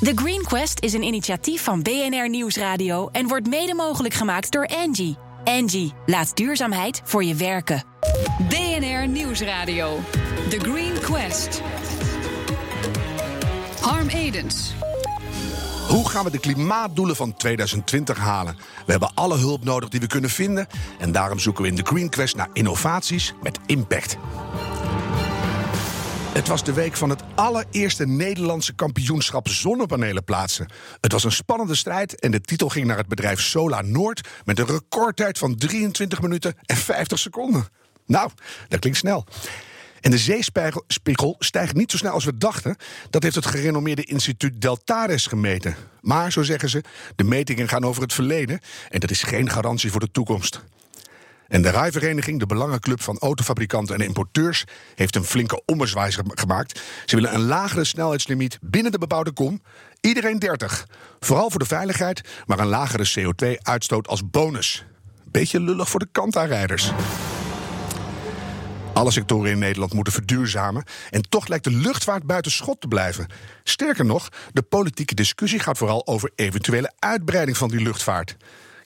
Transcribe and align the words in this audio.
The 0.00 0.12
Green 0.14 0.42
Quest 0.42 0.80
is 0.80 0.92
een 0.92 1.02
initiatief 1.02 1.62
van 1.62 1.82
BNR 1.82 2.28
Nieuwsradio 2.28 3.08
en 3.08 3.28
wordt 3.28 3.46
mede 3.46 3.74
mogelijk 3.74 4.14
gemaakt 4.14 4.50
door 4.50 4.66
Angie. 4.66 5.16
Angie, 5.44 5.92
laat 6.06 6.36
duurzaamheid 6.36 7.00
voor 7.04 7.24
je 7.24 7.34
werken. 7.34 7.84
BNR 8.48 9.08
Nieuwsradio. 9.08 9.98
The 10.48 10.58
Green 10.58 10.92
Quest. 11.00 11.62
Harm 13.80 14.08
Edens. 14.08 14.74
Hoe 15.88 16.08
gaan 16.08 16.24
we 16.24 16.30
de 16.30 16.38
klimaatdoelen 16.38 17.16
van 17.16 17.36
2020 17.36 18.18
halen? 18.18 18.56
We 18.86 18.90
hebben 18.90 19.10
alle 19.14 19.36
hulp 19.36 19.64
nodig 19.64 19.88
die 19.88 20.00
we 20.00 20.06
kunnen 20.06 20.30
vinden. 20.30 20.66
En 20.98 21.12
daarom 21.12 21.38
zoeken 21.38 21.62
we 21.62 21.68
in 21.68 21.76
de 21.76 21.84
Green 21.84 22.08
Quest 22.08 22.36
naar 22.36 22.48
innovaties 22.52 23.34
met 23.42 23.58
impact. 23.66 24.16
Het 26.38 26.48
was 26.48 26.64
de 26.64 26.72
week 26.72 26.96
van 26.96 27.10
het 27.10 27.22
allereerste 27.34 28.06
Nederlandse 28.06 28.74
kampioenschap 28.74 29.48
zonnepanelen 29.48 30.24
plaatsen. 30.24 30.68
Het 31.00 31.12
was 31.12 31.24
een 31.24 31.32
spannende 31.32 31.74
strijd 31.74 32.20
en 32.20 32.30
de 32.30 32.40
titel 32.40 32.68
ging 32.68 32.86
naar 32.86 32.96
het 32.96 33.08
bedrijf 33.08 33.40
Sola 33.40 33.82
Noord 33.82 34.28
met 34.44 34.58
een 34.58 34.66
recordtijd 34.66 35.38
van 35.38 35.56
23 35.56 36.20
minuten 36.20 36.54
en 36.64 36.76
50 36.76 37.18
seconden. 37.18 37.68
Nou, 38.06 38.30
dat 38.68 38.80
klinkt 38.80 38.98
snel. 38.98 39.26
En 40.00 40.10
de 40.10 40.18
zeespiegel 40.18 41.36
stijgt 41.38 41.74
niet 41.74 41.90
zo 41.90 41.96
snel 41.96 42.12
als 42.12 42.24
we 42.24 42.36
dachten. 42.36 42.76
Dat 43.10 43.22
heeft 43.22 43.34
het 43.34 43.46
gerenommeerde 43.46 44.04
instituut 44.04 44.60
Deltares 44.60 45.26
gemeten. 45.26 45.76
Maar, 46.00 46.32
zo 46.32 46.42
zeggen 46.42 46.68
ze, 46.68 46.82
de 47.16 47.24
metingen 47.24 47.68
gaan 47.68 47.84
over 47.84 48.02
het 48.02 48.12
verleden 48.12 48.60
en 48.88 49.00
dat 49.00 49.10
is 49.10 49.22
geen 49.22 49.50
garantie 49.50 49.90
voor 49.90 50.00
de 50.00 50.10
toekomst. 50.10 50.62
En 51.48 51.62
de 51.62 51.70
Rijvereniging, 51.70 52.38
de 52.38 52.46
belangenclub 52.46 53.02
van 53.02 53.18
autofabrikanten 53.18 53.94
en 53.94 54.06
importeurs, 54.06 54.64
heeft 54.94 55.16
een 55.16 55.24
flinke 55.24 55.62
ommezwaai 55.66 56.12
gemaakt. 56.28 56.80
Ze 57.04 57.14
willen 57.14 57.34
een 57.34 57.46
lagere 57.46 57.84
snelheidslimiet 57.84 58.58
binnen 58.60 58.92
de 58.92 58.98
bebouwde 58.98 59.32
kom. 59.32 59.62
Iedereen 60.00 60.38
30. 60.38 60.86
Vooral 61.20 61.50
voor 61.50 61.58
de 61.58 61.66
veiligheid, 61.66 62.20
maar 62.46 62.58
een 62.58 62.66
lagere 62.66 63.10
CO2-uitstoot 63.18 64.08
als 64.08 64.30
bonus. 64.30 64.84
Beetje 65.24 65.60
lullig 65.60 65.88
voor 65.88 66.00
de 66.00 66.08
kantaanrijders. 66.12 66.92
Alle 68.92 69.10
sectoren 69.10 69.50
in 69.50 69.58
Nederland 69.58 69.92
moeten 69.92 70.12
verduurzamen. 70.12 70.84
En 71.10 71.28
toch 71.28 71.48
lijkt 71.48 71.64
de 71.64 71.70
luchtvaart 71.70 72.26
buiten 72.26 72.52
schot 72.52 72.80
te 72.80 72.88
blijven. 72.88 73.26
Sterker 73.64 74.04
nog, 74.04 74.28
de 74.52 74.62
politieke 74.62 75.14
discussie 75.14 75.58
gaat 75.58 75.78
vooral 75.78 76.06
over 76.06 76.30
eventuele 76.34 76.92
uitbreiding 76.98 77.56
van 77.56 77.68
die 77.68 77.80
luchtvaart. 77.80 78.36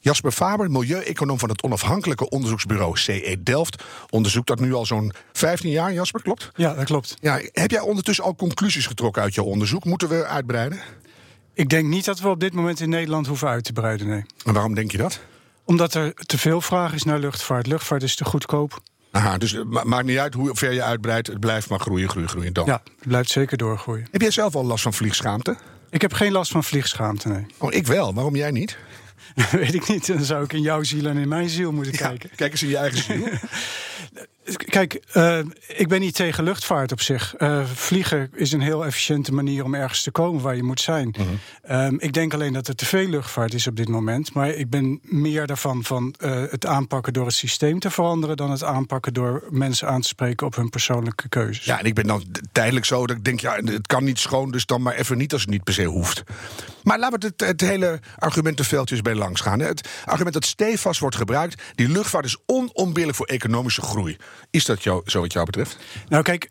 Jasper 0.02 0.32
Faber, 0.32 0.70
milieueconoom 0.70 1.38
van 1.38 1.48
het 1.48 1.62
onafhankelijke 1.62 2.28
onderzoeksbureau 2.28 2.96
CE 2.96 3.36
Delft, 3.42 3.82
onderzoekt 4.10 4.46
dat 4.46 4.60
nu 4.60 4.74
al 4.74 4.86
zo'n 4.86 5.12
15 5.32 5.70
jaar. 5.70 5.92
Jasper, 5.92 6.22
klopt? 6.22 6.50
Ja, 6.54 6.74
dat 6.74 6.84
klopt. 6.84 7.16
Ja, 7.20 7.40
heb 7.52 7.70
jij 7.70 7.80
ondertussen 7.80 8.24
al 8.24 8.34
conclusies 8.34 8.86
getrokken 8.86 9.22
uit 9.22 9.34
jouw 9.34 9.44
onderzoek? 9.44 9.84
Moeten 9.84 10.08
we 10.08 10.24
uitbreiden? 10.24 10.80
Ik 11.54 11.68
denk 11.68 11.88
niet 11.88 12.04
dat 12.04 12.20
we 12.20 12.28
op 12.28 12.40
dit 12.40 12.52
moment 12.52 12.80
in 12.80 12.88
Nederland 12.88 13.26
hoeven 13.26 13.48
uit 13.48 13.64
te 13.64 13.72
breiden, 13.72 14.06
nee. 14.06 14.24
En 14.44 14.52
waarom 14.52 14.74
denk 14.74 14.90
je 14.90 14.98
dat? 14.98 15.20
Omdat 15.64 15.94
er 15.94 16.14
te 16.14 16.38
veel 16.38 16.60
vraag 16.60 16.92
is 16.94 17.02
naar 17.02 17.18
luchtvaart. 17.18 17.66
Luchtvaart 17.66 18.02
is 18.02 18.16
te 18.16 18.24
goedkoop. 18.24 18.80
Aha, 19.10 19.38
dus 19.38 19.52
het 19.52 19.84
maakt 19.84 20.06
niet 20.06 20.18
uit 20.18 20.34
hoe 20.34 20.50
ver 20.54 20.72
je 20.72 20.82
uitbreidt, 20.82 21.26
het 21.26 21.40
blijft 21.40 21.68
maar 21.68 21.80
groeien, 21.80 22.08
groeien, 22.08 22.28
groeien. 22.28 22.52
Dan. 22.52 22.66
Ja, 22.66 22.82
het 22.98 23.08
blijft 23.08 23.30
zeker 23.30 23.56
doorgroeien. 23.56 24.08
Heb 24.10 24.20
jij 24.20 24.30
zelf 24.30 24.54
al 24.54 24.64
last 24.64 24.82
van 24.82 24.92
vliegschaamte? 24.92 25.56
Ik 25.90 26.00
heb 26.00 26.12
geen 26.12 26.32
last 26.32 26.50
van 26.50 26.64
vliegschaamte, 26.64 27.28
nee. 27.28 27.46
Oh, 27.58 27.72
ik 27.72 27.86
wel. 27.86 28.14
Waarom 28.14 28.36
jij 28.36 28.50
niet? 28.50 28.76
Weet 29.50 29.74
ik 29.74 29.88
niet. 29.88 30.06
Dan 30.06 30.24
zou 30.24 30.44
ik 30.44 30.52
in 30.52 30.62
jouw 30.62 30.82
ziel 30.82 31.06
en 31.06 31.16
in 31.16 31.28
mijn 31.28 31.48
ziel 31.48 31.72
moeten 31.72 31.92
kijken. 31.92 32.30
Kijk 32.36 32.52
eens 32.52 32.62
in 32.62 32.68
je 32.68 32.76
eigen 32.76 33.02
ziel. 33.02 33.28
Kijk, 34.56 35.02
uh, 35.16 35.38
ik 35.68 35.88
ben 35.88 36.00
niet 36.00 36.14
tegen 36.14 36.44
luchtvaart 36.44 36.92
op 36.92 37.00
zich. 37.00 37.34
Uh, 37.38 37.64
vliegen 37.64 38.30
is 38.34 38.52
een 38.52 38.60
heel 38.60 38.84
efficiënte 38.84 39.32
manier 39.32 39.64
om 39.64 39.74
ergens 39.74 40.02
te 40.02 40.10
komen 40.10 40.42
waar 40.42 40.56
je 40.56 40.62
moet 40.62 40.80
zijn. 40.80 41.14
Uh 41.18 41.26
-huh. 41.62 41.86
um, 41.86 42.00
ik 42.00 42.12
denk 42.12 42.34
alleen 42.34 42.52
dat 42.52 42.68
er 42.68 42.74
te 42.74 42.86
veel 42.86 43.08
luchtvaart 43.08 43.54
is 43.54 43.66
op 43.66 43.76
dit 43.76 43.88
moment. 43.88 44.34
Maar 44.34 44.48
ik 44.48 44.70
ben 44.70 45.00
meer 45.02 45.46
daarvan 45.46 45.84
van 45.84 46.14
uh, 46.18 46.42
het 46.50 46.66
aanpakken 46.66 47.12
door 47.12 47.26
het 47.26 47.34
systeem 47.34 47.78
te 47.78 47.90
veranderen... 47.90 48.36
dan 48.36 48.50
het 48.50 48.64
aanpakken 48.64 49.14
door 49.14 49.44
mensen 49.50 49.88
aan 49.88 50.00
te 50.00 50.08
spreken 50.08 50.46
op 50.46 50.54
hun 50.56 50.70
persoonlijke 50.70 51.28
keuzes. 51.28 51.64
Ja, 51.64 51.78
en 51.78 51.84
ik 51.84 51.94
ben 51.94 52.06
dan 52.06 52.24
tijdelijk 52.52 52.86
zo 52.86 53.06
dat 53.06 53.16
ik 53.16 53.24
denk, 53.24 53.40
ja, 53.40 53.54
het 53.64 53.86
kan 53.86 54.04
niet 54.04 54.18
schoon... 54.18 54.50
dus 54.50 54.66
dan 54.66 54.82
maar 54.82 54.94
even 54.94 55.18
niet 55.18 55.32
als 55.32 55.42
het 55.42 55.50
niet 55.50 55.64
per 55.64 55.74
se 55.74 55.84
hoeft. 55.84 56.22
Maar 56.82 56.98
laten 56.98 57.20
we 57.20 57.26
het, 57.26 57.40
het 57.40 57.60
hele 57.60 58.00
argumentenveldje 58.18 58.94
eens 58.94 59.04
bij 59.04 59.14
langs 59.14 59.40
gaan. 59.40 59.60
Het 59.60 59.88
argument 60.04 60.34
dat 60.34 60.44
stevast 60.44 61.00
wordt 61.00 61.16
gebruikt... 61.16 61.62
die 61.74 61.88
luchtvaart 61.88 62.24
is 62.24 62.36
onontbeerlijk 62.46 63.16
voor 63.16 63.26
economische 63.26 63.82
groei. 63.82 64.16
Is 64.50 64.64
dat 64.64 64.82
jou, 64.82 65.02
zo 65.06 65.20
wat 65.20 65.32
jou 65.32 65.46
betreft? 65.46 65.76
Nou, 66.08 66.22
kijk. 66.22 66.50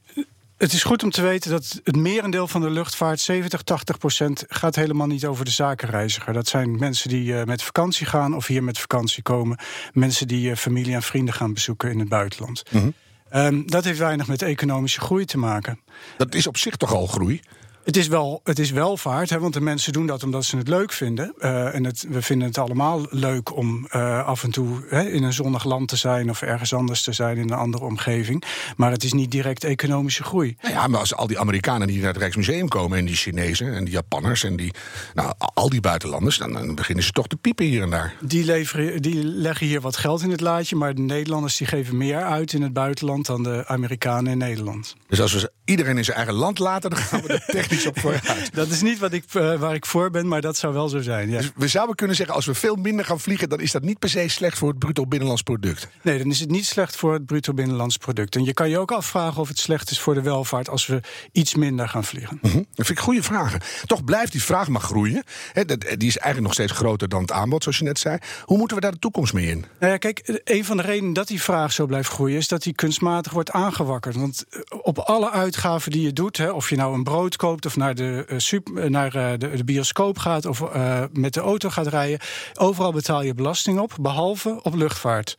Het 0.57 0.73
is 0.73 0.83
goed 0.83 1.03
om 1.03 1.11
te 1.11 1.21
weten 1.21 1.51
dat 1.51 1.79
het 1.83 1.95
merendeel 1.95 2.47
van 2.47 2.61
de 2.61 2.69
luchtvaart, 2.69 3.19
70, 3.19 3.61
80 3.61 3.97
procent, 3.97 4.45
gaat 4.47 4.75
helemaal 4.75 5.07
niet 5.07 5.25
over 5.25 5.45
de 5.45 5.51
zakenreiziger. 5.51 6.33
Dat 6.33 6.47
zijn 6.47 6.77
mensen 6.79 7.09
die 7.09 7.25
uh, 7.25 7.43
met 7.43 7.63
vakantie 7.63 8.05
gaan 8.05 8.35
of 8.35 8.47
hier 8.47 8.63
met 8.63 8.79
vakantie 8.79 9.23
komen. 9.23 9.59
Mensen 9.93 10.27
die 10.27 10.49
uh, 10.49 10.55
familie 10.55 10.93
en 10.93 11.01
vrienden 11.01 11.33
gaan 11.33 11.53
bezoeken 11.53 11.91
in 11.91 11.99
het 11.99 12.09
buitenland. 12.09 12.63
Mm 12.71 12.81
-hmm. 12.81 12.93
um, 13.39 13.69
dat 13.69 13.83
heeft 13.83 13.99
weinig 13.99 14.27
met 14.27 14.41
economische 14.41 14.99
groei 14.99 15.25
te 15.25 15.37
maken. 15.37 15.79
Dat 16.17 16.35
is 16.35 16.47
op 16.47 16.57
zich 16.57 16.75
toch 16.75 16.93
al 16.93 17.07
groei? 17.07 17.41
Het 17.83 17.97
is, 17.97 18.07
wel, 18.07 18.41
het 18.43 18.59
is 18.59 18.71
welvaart, 18.71 19.29
hè, 19.29 19.39
want 19.39 19.53
de 19.53 19.61
mensen 19.61 19.93
doen 19.93 20.05
dat 20.05 20.23
omdat 20.23 20.45
ze 20.45 20.57
het 20.57 20.67
leuk 20.67 20.91
vinden. 20.91 21.33
Uh, 21.39 21.75
en 21.75 21.83
het, 21.83 22.05
we 22.09 22.21
vinden 22.21 22.47
het 22.47 22.57
allemaal 22.57 23.05
leuk 23.09 23.55
om 23.55 23.87
uh, 23.95 24.25
af 24.25 24.43
en 24.43 24.51
toe 24.51 24.83
hè, 24.89 25.01
in 25.09 25.23
een 25.23 25.33
zonnig 25.33 25.63
land 25.63 25.87
te 25.87 25.95
zijn... 25.95 26.29
of 26.29 26.41
ergens 26.41 26.73
anders 26.73 27.01
te 27.01 27.13
zijn 27.13 27.37
in 27.37 27.43
een 27.43 27.57
andere 27.57 27.83
omgeving. 27.83 28.43
Maar 28.75 28.91
het 28.91 29.03
is 29.03 29.13
niet 29.13 29.31
direct 29.31 29.63
economische 29.63 30.23
groei. 30.23 30.55
Nou 30.61 30.73
ja, 30.73 30.87
maar 30.87 30.99
als 30.99 31.15
al 31.15 31.27
die 31.27 31.39
Amerikanen 31.39 31.87
die 31.87 31.97
naar 31.97 32.07
het 32.07 32.17
Rijksmuseum 32.17 32.67
komen... 32.67 32.97
en 32.97 33.05
die 33.05 33.15
Chinezen 33.15 33.73
en 33.73 33.83
die 33.83 33.93
Japanners 33.93 34.43
en 34.43 34.55
die, 34.55 34.73
nou, 35.13 35.33
al 35.37 35.69
die 35.69 35.81
buitenlanders... 35.81 36.37
Dan, 36.37 36.53
dan 36.53 36.75
beginnen 36.75 37.03
ze 37.03 37.11
toch 37.11 37.27
te 37.27 37.35
piepen 37.35 37.65
hier 37.65 37.81
en 37.81 37.89
daar. 37.89 38.13
Die, 38.19 38.45
leveren, 38.45 39.01
die 39.01 39.23
leggen 39.23 39.67
hier 39.67 39.81
wat 39.81 39.97
geld 39.97 40.21
in 40.21 40.31
het 40.31 40.41
laadje... 40.41 40.75
maar 40.75 40.95
de 40.95 41.01
Nederlanders 41.01 41.57
die 41.57 41.67
geven 41.67 41.97
meer 41.97 42.23
uit 42.23 42.53
in 42.53 42.61
het 42.61 42.73
buitenland... 42.73 43.25
dan 43.25 43.43
de 43.43 43.67
Amerikanen 43.67 44.31
in 44.31 44.37
Nederland. 44.37 44.95
Dus 45.07 45.21
als 45.21 45.33
we 45.33 45.51
iedereen 45.71 45.97
in 45.97 46.03
zijn 46.03 46.17
eigen 46.17 46.35
land 46.35 46.59
laten... 46.59 46.89
dan 46.89 46.99
gaan 46.99 47.21
we 47.21 47.27
er 47.27 47.45
technisch 47.57 47.85
op 47.85 47.99
vooruit. 47.99 48.53
Dat 48.53 48.67
is 48.67 48.81
niet 48.81 48.99
wat 48.99 49.13
ik, 49.13 49.23
uh, 49.33 49.59
waar 49.59 49.73
ik 49.73 49.85
voor 49.85 50.09
ben, 50.09 50.27
maar 50.27 50.41
dat 50.41 50.57
zou 50.57 50.73
wel 50.73 50.89
zo 50.89 51.01
zijn. 51.01 51.29
Ja. 51.29 51.37
Dus 51.37 51.51
we 51.55 51.67
zouden 51.67 51.95
kunnen 51.95 52.15
zeggen, 52.15 52.35
als 52.35 52.45
we 52.45 52.53
veel 52.53 52.75
minder 52.75 53.05
gaan 53.05 53.19
vliegen... 53.19 53.49
dan 53.49 53.59
is 53.59 53.71
dat 53.71 53.81
niet 53.81 53.99
per 53.99 54.09
se 54.09 54.27
slecht 54.27 54.57
voor 54.57 54.69
het 54.69 54.79
bruto 54.79 55.05
binnenlands 55.05 55.41
product. 55.41 55.87
Nee, 56.01 56.17
dan 56.17 56.29
is 56.29 56.39
het 56.39 56.49
niet 56.49 56.65
slecht 56.65 56.95
voor 56.95 57.13
het 57.13 57.25
bruto 57.25 57.53
binnenlands 57.53 57.97
product. 57.97 58.35
En 58.35 58.43
je 58.43 58.53
kan 58.53 58.69
je 58.69 58.77
ook 58.77 58.91
afvragen 58.91 59.41
of 59.41 59.47
het 59.47 59.59
slecht 59.59 59.91
is 59.91 59.99
voor 59.99 60.13
de 60.13 60.21
welvaart... 60.21 60.69
als 60.69 60.85
we 60.85 61.01
iets 61.31 61.55
minder 61.55 61.89
gaan 61.89 62.03
vliegen. 62.03 62.39
-hmm. 62.41 62.65
Dat 62.73 62.85
vind 62.85 62.89
ik 62.89 62.99
goede 62.99 63.23
vragen. 63.23 63.61
Toch 63.85 64.03
blijft 64.03 64.31
die 64.31 64.43
vraag 64.43 64.67
maar 64.67 64.81
groeien. 64.81 65.23
He, 65.51 65.65
dat, 65.65 65.79
die 65.81 66.07
is 66.07 66.17
eigenlijk 66.17 66.41
nog 66.41 66.53
steeds 66.53 66.71
groter 66.71 67.09
dan 67.09 67.21
het 67.21 67.31
aanbod, 67.31 67.63
zoals 67.63 67.77
je 67.77 67.83
net 67.83 67.99
zei. 67.99 68.17
Hoe 68.43 68.57
moeten 68.57 68.75
we 68.75 68.81
daar 68.81 68.91
de 68.91 68.99
toekomst 68.99 69.33
mee 69.33 69.47
in? 69.47 69.65
Nou 69.79 69.91
ja, 69.91 69.97
kijk, 69.97 70.41
een 70.43 70.65
van 70.65 70.77
de 70.77 70.83
redenen 70.83 71.13
dat 71.13 71.27
die 71.27 71.41
vraag 71.41 71.71
zo 71.71 71.85
blijft 71.85 72.09
groeien... 72.09 72.37
is 72.37 72.47
dat 72.47 72.63
die 72.63 72.73
kunstmatig 72.73 73.31
wordt 73.31 73.51
aangewakkerd. 73.51 74.15
Want 74.15 74.45
op 74.81 74.99
alle 74.99 75.31
uitgaven 75.31 75.60
die 75.91 76.01
je 76.01 76.13
doet... 76.13 76.37
Hè, 76.37 76.49
of 76.51 76.69
je 76.69 76.75
nou 76.75 76.93
een 76.93 77.03
brood 77.03 77.35
koopt 77.35 77.65
of 77.65 77.75
naar 77.75 77.95
de 77.95 78.25
uh, 78.29 78.39
super, 78.39 78.91
naar 78.91 79.15
uh, 79.15 79.31
de, 79.37 79.55
de, 79.55 79.63
bioscoop 79.63 80.17
gaat... 80.17 80.45
of 80.45 80.63
met 81.11 81.33
de 81.33 81.39
auto 81.39 81.69
gaat 81.69 81.87
rijden... 81.87 82.19
overal 82.53 82.91
betaal 82.91 83.21
je 83.23 83.33
belasting 83.33 83.79
op, 83.79 83.93
behalve 84.01 84.59
op 84.63 84.75
luchtvaart. 84.75 85.37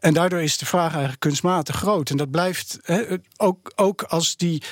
En 0.00 0.14
daardoor 0.14 0.40
is 0.40 0.58
de 0.58 0.66
vraag 0.66 0.90
eigenlijk 0.90 1.20
kunstmatig 1.20 1.76
groot. 1.76 2.10
En 2.10 2.16
dat 2.16 2.30
blijft 2.30 2.78
hè, 2.82 3.02
ook, 3.36 3.72
ook 3.76 4.02
als 4.02 4.36
die 4.36 4.62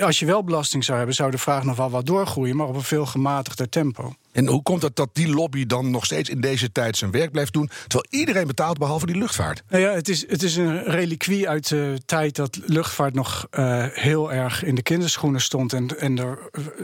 als 0.00 0.18
je 0.18 0.26
wel 0.26 0.44
belasting 0.44 0.84
zou 0.84 0.96
hebben, 0.96 1.16
zou 1.16 1.30
de 1.30 1.38
vraag 1.38 1.64
nog 1.64 1.76
wel 1.76 1.90
wat 1.90 2.06
doorgroeien, 2.06 2.56
maar 2.56 2.66
op 2.66 2.74
een 2.74 2.82
veel 2.82 3.06
gematigder 3.06 3.68
tempo. 3.68 4.14
En 4.34 4.46
hoe 4.46 4.62
komt 4.62 4.82
het 4.82 4.96
dat 4.96 5.08
die 5.12 5.28
lobby 5.28 5.66
dan 5.66 5.90
nog 5.90 6.04
steeds 6.04 6.28
in 6.28 6.40
deze 6.40 6.72
tijd 6.72 6.96
zijn 6.96 7.10
werk 7.10 7.30
blijft 7.30 7.52
doen, 7.52 7.70
terwijl 7.86 8.20
iedereen 8.20 8.46
betaalt 8.46 8.78
behalve 8.78 9.06
die 9.06 9.16
luchtvaart? 9.16 9.62
Nou 9.68 9.82
ja, 9.82 9.92
het 9.92 10.08
is, 10.08 10.28
het 10.28 10.42
is 10.42 10.56
een 10.56 10.82
reliquie 10.82 11.48
uit 11.48 11.68
de 11.68 12.00
tijd 12.06 12.36
dat 12.36 12.58
luchtvaart 12.64 13.14
nog 13.14 13.46
uh, 13.50 13.86
heel 13.90 14.32
erg 14.32 14.64
in 14.64 14.74
de 14.74 14.82
kinderschoenen 14.82 15.40
stond. 15.40 15.72
En, 15.72 15.98
en 15.98 16.18
er, 16.18 16.38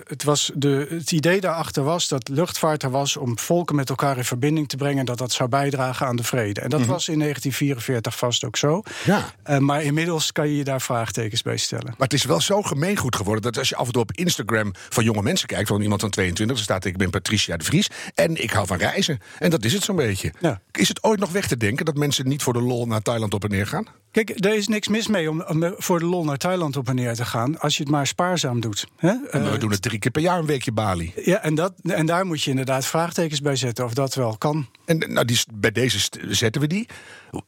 het, 0.04 0.24
was 0.24 0.50
de, 0.54 0.86
het 0.90 1.12
idee 1.12 1.40
daarachter 1.40 1.82
was 1.82 2.08
dat 2.08 2.28
luchtvaart 2.28 2.82
er 2.82 2.90
was 2.90 3.16
om 3.16 3.38
volken 3.38 3.76
met 3.76 3.88
elkaar 3.88 4.16
in 4.16 4.24
verbinding 4.24 4.68
te 4.68 4.76
brengen, 4.76 5.04
dat 5.04 5.18
dat 5.18 5.32
zou 5.32 5.48
bijdragen 5.48 6.06
aan 6.06 6.16
de 6.16 6.24
vrede. 6.24 6.60
En 6.60 6.70
dat 6.70 6.78
mm 6.78 6.84
-hmm. 6.84 6.94
was 6.94 7.08
in 7.08 7.18
1944 7.18 8.16
vast 8.16 8.44
ook 8.44 8.56
zo. 8.56 8.82
Ja. 9.04 9.32
Uh, 9.50 9.58
maar 9.58 9.82
inmiddels 9.82 10.32
kan 10.32 10.48
je 10.48 10.56
je 10.56 10.64
daar 10.64 10.80
vraagtekens 10.80 11.42
bij 11.42 11.56
stellen. 11.56 11.86
Maar 11.86 12.08
het 12.08 12.12
is 12.12 12.24
wel 12.24 12.40
zo 12.40 12.62
gemeengoed 12.62 13.16
geworden 13.16 13.42
dat 13.42 13.58
als 13.58 13.68
je 13.68 13.76
af 13.76 13.86
en 13.86 13.92
toe 13.92 14.02
op 14.02 14.12
Instagram 14.12 14.72
van 14.88 15.04
jonge 15.04 15.22
mensen 15.22 15.48
kijkt, 15.48 15.68
van 15.68 15.82
iemand 15.82 16.00
van 16.00 16.10
22, 16.10 16.56
er 16.56 16.62
staat 16.62 16.84
ik 16.84 16.96
ben 16.96 17.10
Patricia 17.40 17.56
de 17.56 17.64
Vries 17.64 18.12
en 18.14 18.42
ik 18.42 18.50
hou 18.50 18.66
van 18.66 18.76
reizen. 18.76 19.18
En 19.38 19.50
dat 19.50 19.64
is 19.64 19.72
het 19.72 19.82
zo'n 19.82 19.96
beetje. 19.96 20.32
Ja. 20.40 20.60
Is 20.72 20.88
het 20.88 21.02
ooit 21.02 21.20
nog 21.20 21.32
weg 21.32 21.46
te 21.46 21.56
denken 21.56 21.84
dat 21.84 21.96
mensen 21.96 22.28
niet 22.28 22.42
voor 22.42 22.52
de 22.52 22.60
lol 22.60 22.86
naar 22.86 23.02
Thailand 23.02 23.34
op 23.34 23.44
en 23.44 23.50
neer 23.50 23.66
gaan? 23.66 23.86
Kijk, 24.10 24.44
er 24.44 24.54
is 24.54 24.68
niks 24.68 24.88
mis 24.88 25.06
mee 25.06 25.30
om, 25.30 25.42
om 25.42 25.74
voor 25.76 25.98
de 25.98 26.04
lol 26.04 26.24
naar 26.24 26.36
Thailand 26.36 26.76
op 26.76 26.88
en 26.88 26.94
neer 26.94 27.14
te 27.14 27.24
gaan, 27.24 27.58
als 27.60 27.76
je 27.76 27.82
het 27.82 27.92
maar 27.92 28.06
spaarzaam 28.06 28.60
doet. 28.60 28.86
Hè? 28.96 29.14
We 29.30 29.38
uh, 29.38 29.58
doen 29.58 29.70
het 29.70 29.82
drie 29.82 29.98
keer 29.98 30.10
per 30.10 30.22
jaar 30.22 30.38
een 30.38 30.46
weekje 30.46 30.72
Bali. 30.72 31.12
Ja, 31.24 31.42
en, 31.42 31.54
dat, 31.54 31.72
en 31.82 32.06
daar 32.06 32.26
moet 32.26 32.42
je 32.42 32.50
inderdaad 32.50 32.86
vraagtekens 32.86 33.40
bij 33.40 33.56
zetten 33.56 33.84
of 33.84 33.94
dat 33.94 34.14
wel 34.14 34.36
kan. 34.38 34.68
En 34.84 34.98
nou, 34.98 35.24
die, 35.24 35.40
bij 35.54 35.72
deze 35.72 36.08
zetten 36.28 36.60
we 36.60 36.66
die. 36.66 36.88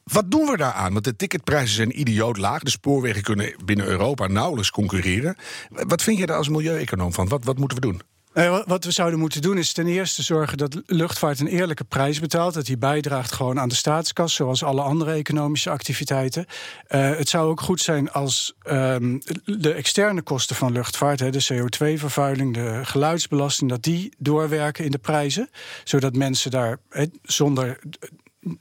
Wat 0.03 0.31
doen 0.31 0.45
we 0.45 0.57
daaraan? 0.57 0.93
Want 0.93 1.05
de 1.05 1.15
ticketprijzen 1.15 1.75
zijn 1.75 1.99
idioot 1.99 2.37
laag. 2.37 2.61
De 2.61 2.69
spoorwegen 2.69 3.21
kunnen 3.21 3.55
binnen 3.65 3.85
Europa 3.85 4.27
nauwelijks 4.27 4.71
concurreren. 4.71 5.35
Wat 5.69 6.01
vind 6.01 6.17
je 6.17 6.25
daar 6.25 6.37
als 6.37 6.49
milieueconoom 6.49 7.13
van? 7.13 7.27
Wat, 7.27 7.43
wat 7.43 7.57
moeten 7.57 7.77
we 7.77 7.87
doen? 7.87 8.01
Nou 8.33 8.63
wat 8.67 8.85
we 8.85 8.91
zouden 8.91 9.19
moeten 9.19 9.41
doen 9.41 9.57
is 9.57 9.73
ten 9.73 9.87
eerste 9.87 10.23
zorgen 10.23 10.57
dat 10.57 10.81
luchtvaart 10.85 11.39
een 11.39 11.47
eerlijke 11.47 11.83
prijs 11.83 12.19
betaalt. 12.19 12.53
Dat 12.53 12.65
die 12.65 12.77
bijdraagt 12.77 13.31
gewoon 13.31 13.59
aan 13.59 13.69
de 13.69 13.75
staatskas, 13.75 14.33
zoals 14.33 14.63
alle 14.63 14.81
andere 14.81 15.11
economische 15.11 15.69
activiteiten. 15.69 16.45
Uh, 16.89 17.15
het 17.17 17.29
zou 17.29 17.49
ook 17.49 17.61
goed 17.61 17.81
zijn 17.81 18.11
als 18.11 18.53
um, 18.69 19.21
de 19.45 19.73
externe 19.73 20.21
kosten 20.21 20.55
van 20.55 20.71
luchtvaart, 20.71 21.19
hè, 21.19 21.29
de 21.29 21.47
CO2-vervuiling, 21.53 22.53
de 22.53 22.79
geluidsbelasting, 22.83 23.69
dat 23.69 23.83
die 23.83 24.13
doorwerken 24.17 24.85
in 24.85 24.91
de 24.91 24.97
prijzen. 24.97 25.49
Zodat 25.83 26.15
mensen 26.15 26.51
daar 26.51 26.77
zonder 27.23 27.79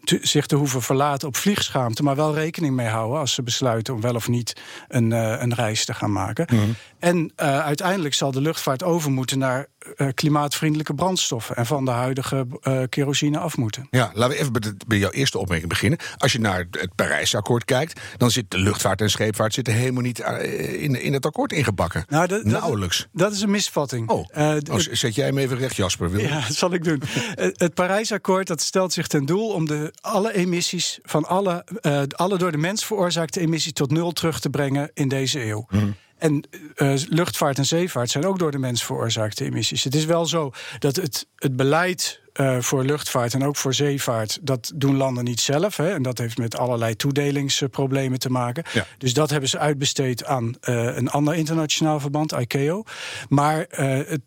te, 0.05 0.19
zich 0.23 0.47
te 0.47 0.57
hoeven 0.57 0.83
verlaten 0.83 1.29
op 1.29 1.37
vliegschaamte, 1.37 2.03
maar 2.03 2.17
wel 2.17 2.35
rekening 2.35 2.75
mee 2.75 2.87
houden 2.87 3.19
als 3.19 3.35
ze 3.35 3.43
besluiten 3.43 3.95
om 3.95 4.01
wel 4.01 4.15
of 4.15 4.29
niet 4.29 4.61
een, 4.89 5.11
uh, 5.11 5.41
een 5.41 5.55
reis 5.55 5.85
te 5.85 5.95
gaan 5.95 6.13
maken. 6.13 6.47
Mhm. 6.51 6.63
En 6.99 7.17
uh, 7.17 7.61
uiteindelijk 7.61 8.15
zal 8.15 8.31
de 8.31 8.41
luchtvaart 8.41 8.83
over 8.83 9.11
moeten 9.11 9.39
naar 9.39 9.67
klimaatvriendelijke 10.15 10.95
brandstoffen 10.95 11.57
en 11.57 11.67
van 11.67 11.85
de 11.85 11.91
huidige 11.91 12.47
kerosine 12.89 13.39
af 13.39 13.57
moeten. 13.57 13.87
Ja, 13.91 14.11
laten 14.15 14.35
we 14.35 14.41
even 14.41 14.53
bij, 14.53 14.73
bij 14.87 14.99
jouw 14.99 15.11
eerste 15.11 15.39
opmerking 15.39 15.69
beginnen. 15.69 15.99
Als 16.17 16.33
je 16.33 16.41
naar 16.41 16.67
het 16.71 16.95
Parijsakkoord 16.95 17.65
kijkt, 17.65 18.01
dan 18.17 18.31
zit 18.31 18.51
de 18.51 18.59
luchtvaart 18.59 19.01
en 19.01 19.11
scheepvaart 19.11 19.55
zitten 19.55 19.75
helemaal 19.75 20.03
niet 20.03 20.19
in, 20.19 21.03
in 21.03 21.13
het 21.13 21.27
akkoord 21.27 21.53
ingebakken. 21.53 22.05
Nou, 22.09 22.43
Nauwelijks. 22.45 22.99
Dat, 22.99 23.09
dat, 23.13 23.33
is 23.33 23.41
een 23.41 23.51
misvatting. 23.51 24.09
Oh, 24.09 24.27
oh 24.71 24.79
zet 24.79 25.15
jij 25.15 25.27
hem 25.27 25.39
even 25.39 25.59
recht, 25.59 25.77
Jasper. 25.77 26.11
Wil 26.11 26.21
ja, 26.21 26.41
dat 26.41 26.57
zal 26.57 26.73
ik 26.73 26.85
doen. 26.85 27.03
het 27.65 27.75
Parijsakkoord 27.75 28.47
dat 28.47 28.61
stelt 28.61 28.93
zich 28.93 29.07
ten 29.07 29.25
doel 29.25 29.49
om 29.49 29.67
de, 29.67 29.93
alle 30.01 30.35
emissies 30.35 30.99
van 31.03 31.25
alle, 31.25 31.67
uh, 31.83 32.03
alle 32.11 32.39
door 32.39 32.53
de 32.53 32.59
mens 32.59 32.85
veroorzaakte 32.85 33.41
emissies 33.41 33.73
tot 33.73 33.91
nul 33.91 34.13
terug 34.13 34.41
te 34.41 34.51
brengen 34.51 34.91
in 34.95 35.09
deze 35.09 35.45
eeuw. 35.45 35.67
Mm. 35.71 35.95
En 36.23 36.45
uh, 36.77 36.95
luchtvaart 37.09 37.59
en 37.59 37.67
zeevaart 37.67 38.11
zijn 38.11 38.27
ook 38.27 38.39
door 38.39 38.51
de 38.51 38.59
mens 38.59 38.85
veroorzaakte 38.85 39.45
emissies. 39.45 39.85
Het 39.85 39.95
is 39.95 40.05
wel 40.05 40.27
zo 40.27 40.53
dat 40.79 40.97
het, 40.97 41.27
het 41.37 41.57
beleid 41.57 42.21
uh, 42.35 42.61
voor 42.61 42.85
luchtvaart 42.85 43.35
en 43.35 43.45
ook 43.45 43.57
voor 43.57 43.75
zeevaart, 43.75 44.39
dat 44.43 44.73
doen 44.75 44.97
landen 44.97 45.25
niet 45.25 45.41
zelf. 45.41 45.77
Hè, 45.77 45.91
en 45.93 46.03
dat 46.03 46.19
heeft 46.19 46.39
met 46.39 46.57
allerlei 46.57 46.97
toedelingsproblemen 46.97 48.19
te 48.19 48.31
maken. 48.31 48.65
Ja. 48.73 48.87
Dus 48.99 49.15
dat 49.15 49.31
hebben 49.31 49.49
ze 49.49 49.59
uitbesteed 49.59 50.25
aan 50.25 50.45
uh, 50.45 50.97
een 50.97 51.11
ander 51.11 51.35
internationaal 51.35 52.01
verband, 52.01 52.33
ICAO. 52.33 52.83
Maar 53.29 53.67
het, 53.69 54.21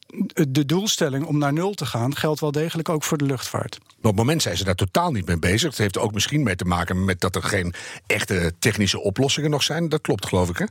de 0.50 0.65
doelstelling 0.65 1.25
om 1.25 1.38
naar 1.38 1.53
nul 1.53 1.74
te 1.74 1.86
gaan 1.86 2.15
geldt 2.15 2.39
wel 2.39 2.51
degelijk 2.51 2.89
ook 2.89 3.03
voor 3.03 3.18
de 3.18 3.25
luchtvaart. 3.25 3.77
Maar 3.80 3.88
op 3.97 4.03
het 4.03 4.15
moment 4.15 4.42
zijn 4.42 4.57
ze 4.57 4.63
daar 4.63 4.75
totaal 4.75 5.12
niet 5.12 5.27
mee 5.27 5.39
bezig. 5.39 5.69
Het 5.69 5.77
heeft 5.77 5.97
ook 5.97 6.13
misschien 6.13 6.44
mee 6.44 6.56
te 6.56 6.65
maken 6.65 7.06
met 7.06 7.19
dat 7.19 7.36
er 7.36 7.44
geen 7.44 7.74
echte 8.07 8.53
technische 8.59 9.00
oplossingen 9.00 9.50
nog 9.50 9.63
zijn. 9.63 9.89
Dat 9.89 10.01
klopt, 10.01 10.25
geloof 10.25 10.50
ik. 10.50 10.57
Hè? 10.57 10.65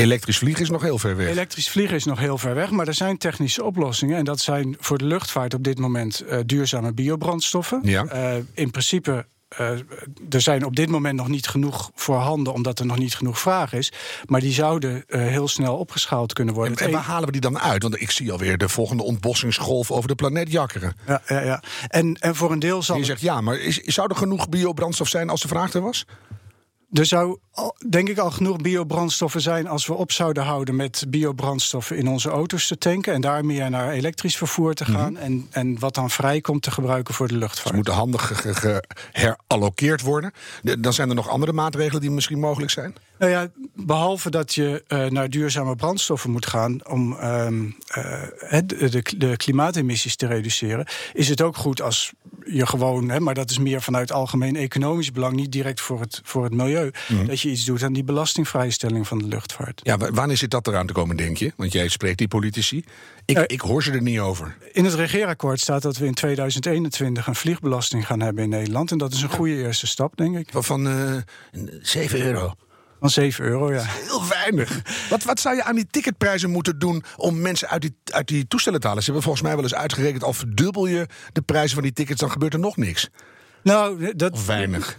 Elektrisch 0.00 0.38
vliegen 0.38 0.62
is 0.62 0.70
nog 0.70 0.82
heel 0.82 0.98
ver 0.98 1.16
weg. 1.16 1.28
Elektrisch 1.28 1.70
vliegen 1.70 1.96
is 1.96 2.04
nog 2.04 2.18
heel 2.18 2.38
ver 2.38 2.54
weg, 2.54 2.70
maar 2.70 2.88
er 2.88 2.94
zijn 2.94 3.18
technische 3.18 3.64
oplossingen. 3.64 4.16
En 4.16 4.24
dat 4.24 4.40
zijn 4.40 4.76
voor 4.80 4.98
de 4.98 5.04
luchtvaart 5.04 5.54
op 5.54 5.64
dit 5.64 5.78
moment 5.78 6.24
uh, 6.28 6.38
duurzame 6.46 6.92
biobrandstoffen. 6.92 7.80
Ja. 7.82 8.04
Uh, 8.14 8.42
in 8.54 8.70
principe 8.70 9.26
uh, 9.60 9.70
er 10.30 10.40
zijn 10.40 10.64
op 10.64 10.76
dit 10.76 10.88
moment 10.88 11.16
nog 11.16 11.28
niet 11.28 11.48
genoeg 11.48 11.90
voorhanden, 11.94 12.52
omdat 12.52 12.78
er 12.78 12.86
nog 12.86 12.98
niet 12.98 13.14
genoeg 13.14 13.38
vraag 13.38 13.72
is. 13.72 13.92
Maar 14.26 14.40
die 14.40 14.52
zouden 14.52 15.04
uh, 15.08 15.20
heel 15.20 15.48
snel 15.48 15.76
opgeschaald 15.76 16.32
kunnen 16.32 16.54
worden. 16.54 16.76
En, 16.76 16.86
en, 16.86 16.92
waar 16.92 17.02
halen 17.02 17.26
we 17.26 17.32
die 17.32 17.40
dan 17.40 17.58
uit? 17.58 17.82
Want 17.82 18.00
ik 18.00 18.10
zie 18.10 18.32
alweer 18.32 18.58
de 18.58 18.68
volgende 18.68 19.02
ontbossingsgolf 19.02 19.90
over 19.90 20.08
de 20.08 20.14
planeet 20.14 20.52
jakkeren. 20.52 20.96
Ja, 21.06 21.22
ja, 21.26 21.40
ja. 21.40 21.62
En, 21.88 22.16
en 22.20 22.36
voor 22.36 22.52
een 22.52 22.58
deel 22.58 22.82
zal. 22.82 22.96
je 22.96 23.04
zegt 23.04 23.20
ja, 23.20 23.40
maar 23.40 23.58
is, 23.58 23.78
zou 23.78 24.08
er 24.10 24.16
genoeg 24.16 24.48
biobrandstof 24.48 25.08
zijn 25.08 25.28
als 25.28 25.40
de 25.40 25.48
vraag 25.48 25.72
er 25.72 25.80
was? 25.80 26.06
Er 26.92 27.06
zou 27.06 27.38
denk 27.88 28.08
ik 28.08 28.18
al 28.18 28.30
genoeg 28.30 28.56
biobrandstoffen 28.56 29.40
zijn 29.40 29.68
als 29.68 29.86
we 29.86 29.94
op 29.94 30.12
zouden 30.12 30.42
houden 30.42 30.76
met 30.76 31.04
biobrandstoffen 31.08 31.96
in 31.96 32.08
onze 32.08 32.30
auto's 32.30 32.66
te 32.66 32.78
tanken 32.78 33.12
en 33.12 33.20
daar 33.20 33.44
meer 33.44 33.70
naar 33.70 33.90
elektrisch 33.90 34.36
vervoer 34.36 34.74
te 34.74 34.84
gaan 34.84 35.12
mhm. 35.12 35.22
en, 35.22 35.46
en 35.50 35.78
wat 35.78 35.94
dan 35.94 36.10
vrijkomt 36.10 36.62
te 36.62 36.70
gebruiken 36.70 37.14
voor 37.14 37.28
de 37.28 37.36
luchtvaart. 37.36 37.68
Ze 37.68 37.74
moeten 37.74 37.94
handig 37.94 38.42
geherallokeerd 38.44 40.00
worden. 40.00 40.32
Dan 40.78 40.92
zijn 40.92 41.08
er 41.08 41.14
nog 41.14 41.28
andere 41.28 41.52
maatregelen 41.52 42.00
die 42.00 42.10
misschien 42.10 42.40
mogelijk 42.40 42.70
zijn? 42.70 42.94
Nou 43.18 43.32
ja, 43.32 43.48
behalve 43.74 44.30
dat 44.30 44.54
je 44.54 44.84
uh, 44.88 45.06
naar 45.06 45.30
duurzame 45.30 45.76
brandstoffen 45.76 46.30
moet 46.30 46.46
gaan 46.46 46.86
om 46.86 47.12
uh, 47.12 47.46
uh, 47.50 48.58
de, 48.64 49.02
de, 49.16 49.36
klimaatemissies 49.36 50.16
te 50.16 50.26
reduceren, 50.26 50.86
is 51.12 51.28
het 51.28 51.42
ook 51.42 51.56
goed 51.56 51.82
als 51.82 52.12
je 52.44 52.66
gewoon, 52.66 53.08
hè, 53.08 53.20
maar 53.20 53.34
dat 53.34 53.50
is 53.50 53.58
meer 53.58 53.82
vanuit 53.82 54.12
algemeen 54.12 54.56
economisch 54.56 55.12
belang, 55.12 55.36
niet 55.36 55.52
direct 55.52 55.80
voor 55.80 56.00
het, 56.00 56.20
voor 56.24 56.44
het 56.44 56.54
milieu, 56.54 56.79
mhm. 57.08 57.26
dat 57.26 57.40
je 57.40 57.50
iets 57.50 57.64
doet 57.64 57.82
aan 57.82 57.92
die 57.92 58.04
belastingvrijstelling 58.04 59.08
van 59.08 59.18
de 59.18 59.26
luchtvaart. 59.26 59.80
Ja, 59.82 59.96
wanneer 59.96 60.36
zit 60.36 60.50
dat 60.50 60.66
eraan 60.66 60.86
te 60.86 60.92
komen, 60.92 61.16
denk 61.16 61.36
je? 61.36 61.52
Want 61.56 61.72
jij 61.72 61.88
spreekt 61.88 62.18
die 62.18 62.28
politici. 62.28 62.84
Ik, 63.24 63.38
uh, 63.38 63.44
ik 63.46 63.60
hoor 63.60 63.82
ze 63.82 63.92
er 63.92 64.02
niet 64.02 64.18
over. 64.18 64.56
In 64.72 64.84
het 64.84 64.94
regeerakkoord 64.94 65.60
staat 65.60 65.82
dat 65.82 65.96
we 65.96 66.06
in 66.06 66.14
2021 66.14 67.26
een 67.26 67.34
vliegbelasting 67.34 68.06
gaan 68.06 68.20
hebben 68.20 68.42
in 68.42 68.50
Nederland. 68.50 68.90
En 68.90 68.98
dat 68.98 69.12
is 69.12 69.22
een 69.22 69.30
goede 69.30 69.56
eerste 69.56 69.86
stap, 69.86 70.16
denk 70.16 70.36
ik. 70.36 70.48
Van 70.52 70.86
uh, 70.86 71.16
eh, 71.16 71.22
7 71.80 72.20
euro. 72.20 72.54
Van 73.00 73.10
7 73.10 73.44
euro, 73.44 73.72
ja. 73.72 73.82
Heel 73.86 74.28
weinig. 74.28 74.82
Wat, 75.08 75.24
wat 75.24 75.40
zou 75.40 75.56
je 75.56 75.64
aan 75.64 75.74
die 75.74 75.86
ticketprijzen 75.90 76.50
moeten 76.50 76.78
doen 76.78 77.04
om 77.16 77.40
mensen 77.40 77.68
uit 77.68 77.82
die, 77.82 77.96
uit 78.04 78.28
die 78.28 78.48
toestellen 78.48 78.80
te 78.80 78.86
halen? 78.86 79.02
Ze 79.02 79.10
hebben 79.10 79.24
volgens 79.24 79.46
mij 79.46 79.54
wel 79.54 79.64
eens 79.64 79.74
uitgerekend, 79.74 80.24
al 80.24 80.32
verdubbel 80.32 80.86
je 80.86 81.06
de 81.32 81.42
prijzen 81.42 81.74
van 81.74 81.82
die 81.82 81.92
tickets, 81.92 82.20
dan 82.20 82.30
gebeurt 82.30 82.52
er 82.52 82.58
nog 82.58 82.76
niks. 82.76 83.08
Nou, 83.62 84.14
dat, 84.16 84.32
of 84.32 84.46
weinig. 84.46 84.98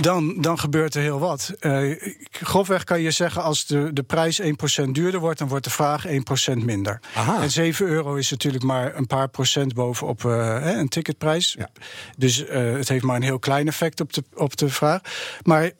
Dan, 0.00 0.40
dan 0.40 0.58
gebeurt 0.58 0.94
er 0.94 1.02
heel 1.02 1.18
wat. 1.18 1.52
Uh, 1.60 2.02
grofweg 2.30 2.84
kan 2.84 3.00
je 3.00 3.10
zeggen, 3.10 3.42
als 3.42 3.66
de, 3.66 3.90
de 3.92 4.02
prijs 4.02 4.40
1% 4.42 4.44
duurder 4.90 5.20
wordt, 5.20 5.38
dan 5.38 5.48
wordt 5.48 5.64
de 5.64 5.70
vraag 5.70 6.06
1% 6.06 6.10
minder. 6.54 7.00
Aha. 7.14 7.42
En 7.42 7.50
7 7.50 7.86
euro 7.86 8.14
is 8.14 8.30
natuurlijk 8.30 8.64
maar 8.64 8.96
een 8.96 9.06
paar 9.06 9.28
procent 9.28 9.74
bovenop 9.74 10.22
uh, 10.22 10.58
een 10.62 10.88
ticketprijs. 10.88 11.54
Ja. 11.58 11.68
Dus 12.16 12.44
uh, 12.44 12.72
het 12.72 12.88
heeft 12.88 13.04
maar 13.04 13.16
een 13.16 13.22
heel 13.22 13.38
klein 13.38 13.68
effect 13.68 14.00
op 14.00 14.12
de, 14.12 14.24
op 14.34 14.56
de 14.56 14.68
vraag. 14.68 15.00
Maar 15.42 15.70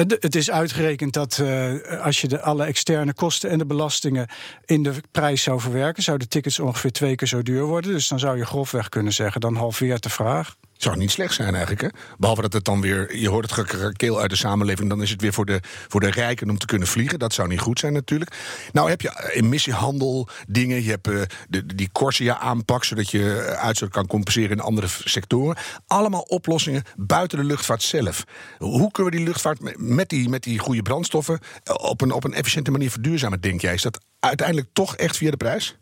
het 0.00 0.34
is 0.34 0.50
uitgerekend 0.50 1.12
dat 1.12 1.38
uh, 1.42 1.72
als 2.04 2.20
je 2.20 2.28
de, 2.28 2.40
alle 2.40 2.64
externe 2.64 3.14
kosten 3.14 3.50
en 3.50 3.58
de 3.58 3.66
belastingen 3.66 4.28
in 4.64 4.82
de 4.82 4.92
prijs 5.10 5.42
zou 5.42 5.60
verwerken, 5.60 6.02
zouden 6.02 6.28
tickets 6.28 6.58
ongeveer 6.58 6.92
twee 6.92 7.14
keer 7.14 7.28
zo 7.28 7.42
duur 7.42 7.64
worden. 7.64 7.92
Dus 7.92 8.08
dan 8.08 8.18
zou 8.18 8.36
je 8.36 8.46
grofweg 8.46 8.88
kunnen 8.88 9.12
zeggen, 9.12 9.40
dan 9.40 9.54
halveert 9.54 10.02
de 10.02 10.10
vraag. 10.10 10.56
Zou 10.76 10.96
niet 10.96 11.10
slecht 11.10 11.34
zijn 11.34 11.54
eigenlijk. 11.54 11.80
Hè? 11.80 11.88
Behalve 12.18 12.42
dat 12.42 12.52
het 12.52 12.64
dan 12.64 12.80
weer, 12.80 13.16
je 13.16 13.28
hoort 13.28 13.44
het 13.44 13.52
gekrakeel 13.52 14.20
uit 14.20 14.30
de 14.30 14.36
samenleving, 14.36 14.88
dan 14.88 15.02
is 15.02 15.10
het 15.10 15.20
weer 15.20 15.32
voor 15.32 15.46
de, 15.46 15.60
voor 15.88 16.00
de 16.00 16.10
rijken 16.10 16.50
om 16.50 16.58
te 16.58 16.66
kunnen 16.66 16.88
vliegen. 16.88 17.18
Dat 17.18 17.32
zou 17.32 17.48
niet 17.48 17.60
goed 17.60 17.78
zijn 17.78 17.92
natuurlijk. 17.92 18.30
Nou 18.72 18.88
heb 18.88 19.00
je 19.00 19.30
emissiehandel 19.32 20.28
dingen, 20.48 20.82
je 20.82 20.90
hebt 20.90 21.08
uh, 21.08 21.22
de, 21.48 21.74
die 21.74 21.88
Corsia-aanpak, 21.92 22.84
zodat 22.84 23.10
je 23.10 23.54
uitstoot 23.58 23.90
kan 23.90 24.06
compenseren 24.06 24.50
in 24.50 24.60
andere 24.60 24.86
sectoren. 25.04 25.56
Allemaal 25.86 26.20
oplossingen 26.20 26.82
buiten 26.96 27.38
de 27.38 27.44
luchtvaart 27.44 27.82
zelf. 27.82 28.24
Hoe 28.58 28.90
kunnen 28.90 29.12
we 29.12 29.18
die 29.18 29.26
luchtvaart 29.26 29.78
met 29.78 30.08
die, 30.08 30.28
met 30.28 30.42
die 30.42 30.58
goede 30.58 30.82
brandstoffen 30.82 31.38
eh, 31.64 31.74
op 31.74 32.00
een, 32.00 32.12
op 32.12 32.24
een 32.24 32.34
efficiënte 32.34 32.70
manier 32.70 32.90
verduurzamen, 32.90 33.40
denk 33.40 33.60
jij? 33.60 33.74
Is 33.74 33.82
dat 33.82 34.00
uiteindelijk 34.20 34.68
toch 34.72 34.96
echt 34.96 35.16
via 35.16 35.30
de 35.30 35.36
prijs? 35.36 35.76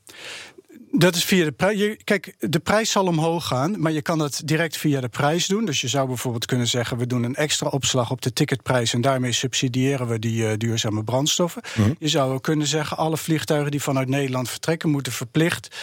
Dat 0.96 1.14
is 1.14 1.24
via 1.24 1.44
de 1.44 1.52
prijs. 1.52 1.96
Kijk, 2.04 2.34
de 2.38 2.58
prijs 2.58 2.90
zal 2.90 3.06
omhoog 3.06 3.46
gaan, 3.46 3.80
maar 3.80 3.92
je 3.92 4.02
kan 4.02 4.18
dat 4.18 4.42
direct 4.44 4.76
via 4.76 5.00
de 5.00 5.08
prijs 5.08 5.46
doen. 5.46 5.64
Dus 5.64 5.80
je 5.80 5.88
zou 5.88 6.06
bijvoorbeeld 6.06 6.46
kunnen 6.46 6.66
zeggen: 6.66 6.96
we 6.96 7.06
doen 7.06 7.22
een 7.22 7.34
extra 7.34 7.68
opslag 7.68 8.10
op 8.10 8.22
de 8.22 8.32
ticketprijs 8.32 8.94
en 8.94 9.00
daarmee 9.00 9.32
subsidiëren 9.32 10.06
we 10.06 10.18
die 10.18 10.42
uh, 10.42 10.50
duurzame 10.56 11.04
brandstoffen. 11.04 11.62
Mhm. 11.74 11.92
Je 11.98 12.08
zou 12.08 12.32
ook 12.32 12.42
kunnen 12.42 12.66
zeggen: 12.66 12.96
alle 12.96 13.16
vliegtuigen 13.16 13.70
die 13.70 13.82
vanuit 13.82 14.08
Nederland 14.08 14.50
vertrekken, 14.50 14.90
moeten 14.90 15.12
verplicht 15.12 15.76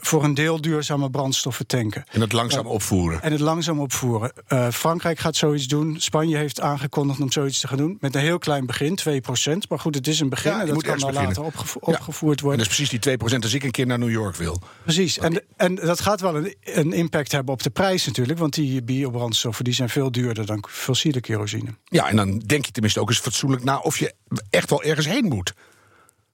voor 0.00 0.24
een 0.24 0.34
deel 0.34 0.60
duurzame 0.60 1.10
brandstoffen 1.10 1.66
tanken. 1.66 2.04
En 2.10 2.20
het 2.20 2.32
langzaam 2.32 2.66
opvoeren. 2.66 3.22
En 3.22 3.32
het 3.32 3.40
langzaam 3.40 3.80
opvoeren. 3.80 4.32
Uh, 4.48 4.68
Frankrijk 4.70 5.18
gaat 5.18 5.36
zoiets 5.36 5.66
doen. 5.66 6.00
Spanje 6.00 6.36
heeft 6.36 6.60
aangekondigd 6.60 7.20
om 7.20 7.32
zoiets 7.32 7.60
te 7.60 7.68
gaan 7.68 7.76
doen. 7.76 7.96
Met 8.00 8.14
een 8.14 8.20
heel 8.20 8.38
klein 8.38 8.66
begin, 8.66 8.98
2% 9.08 9.68
Maar 9.68 9.78
goed, 9.78 9.94
het 9.94 10.06
is 10.06 10.20
een 10.20 10.28
begin. 10.28 10.52
Ja, 10.52 10.60
en 10.60 10.66
dat 10.66 10.82
kan 10.82 10.98
dan 10.98 11.12
later 11.12 11.42
opgevoerd 11.80 12.40
worden. 12.40 12.60
En 12.60 12.64
dat 12.64 12.78
is 12.78 12.86
precies 12.86 13.00
die 13.00 13.18
2% 13.18 13.42
als 13.42 13.54
ik 13.54 13.62
een 13.62 13.70
keer 13.70 13.86
naar 13.86 13.98
New 13.98 14.10
York 14.10 14.36
wil. 14.36 14.62
Precies. 14.82 15.18
En, 15.18 15.42
en 15.56 15.74
dat 15.74 16.00
gaat 16.00 16.20
wel 16.20 16.36
een, 16.36 16.56
een, 16.60 16.92
impact 16.92 17.32
hebben 17.32 17.54
op 17.54 17.62
de 17.62 17.70
prijs 17.70 18.06
natuurlijk. 18.06 18.38
Want 18.38 18.54
die 18.54 18.82
biobrandstoffen 18.82 19.64
die 19.64 19.74
zijn 19.74 19.88
veel 19.88 20.12
duurder 20.12 20.46
dan 20.46 20.64
fossiele 20.68 21.20
kerosine. 21.20 21.74
Ja, 21.84 22.08
en 22.08 22.16
dan 22.16 22.38
denk 22.38 22.64
je 22.64 22.72
tenminste 22.72 23.00
ook 23.00 23.08
eens 23.08 23.18
fatsoenlijk 23.18 23.64
na 23.64 23.78
of 23.78 23.98
je 23.98 24.14
echt 24.50 24.70
wel 24.70 24.82
ergens 24.82 25.06
heen 25.06 25.24
moet. 25.24 25.54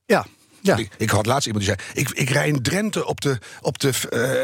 Ja, 0.07 0.27
ja. 0.61 0.79
Ik, 0.97 1.11
had 1.11 1.27
laatst 1.27 1.47
iemand 1.47 1.65
die 1.65 1.75
zei: 1.75 2.07
Ik, 2.07 2.11
ik 2.11 2.31
rij 2.31 2.49
in 2.49 2.63
Drenthe 2.63 3.07
op 3.07 3.21
de, 3.21 3.39
op, 3.61 3.79
de, 3.79 3.93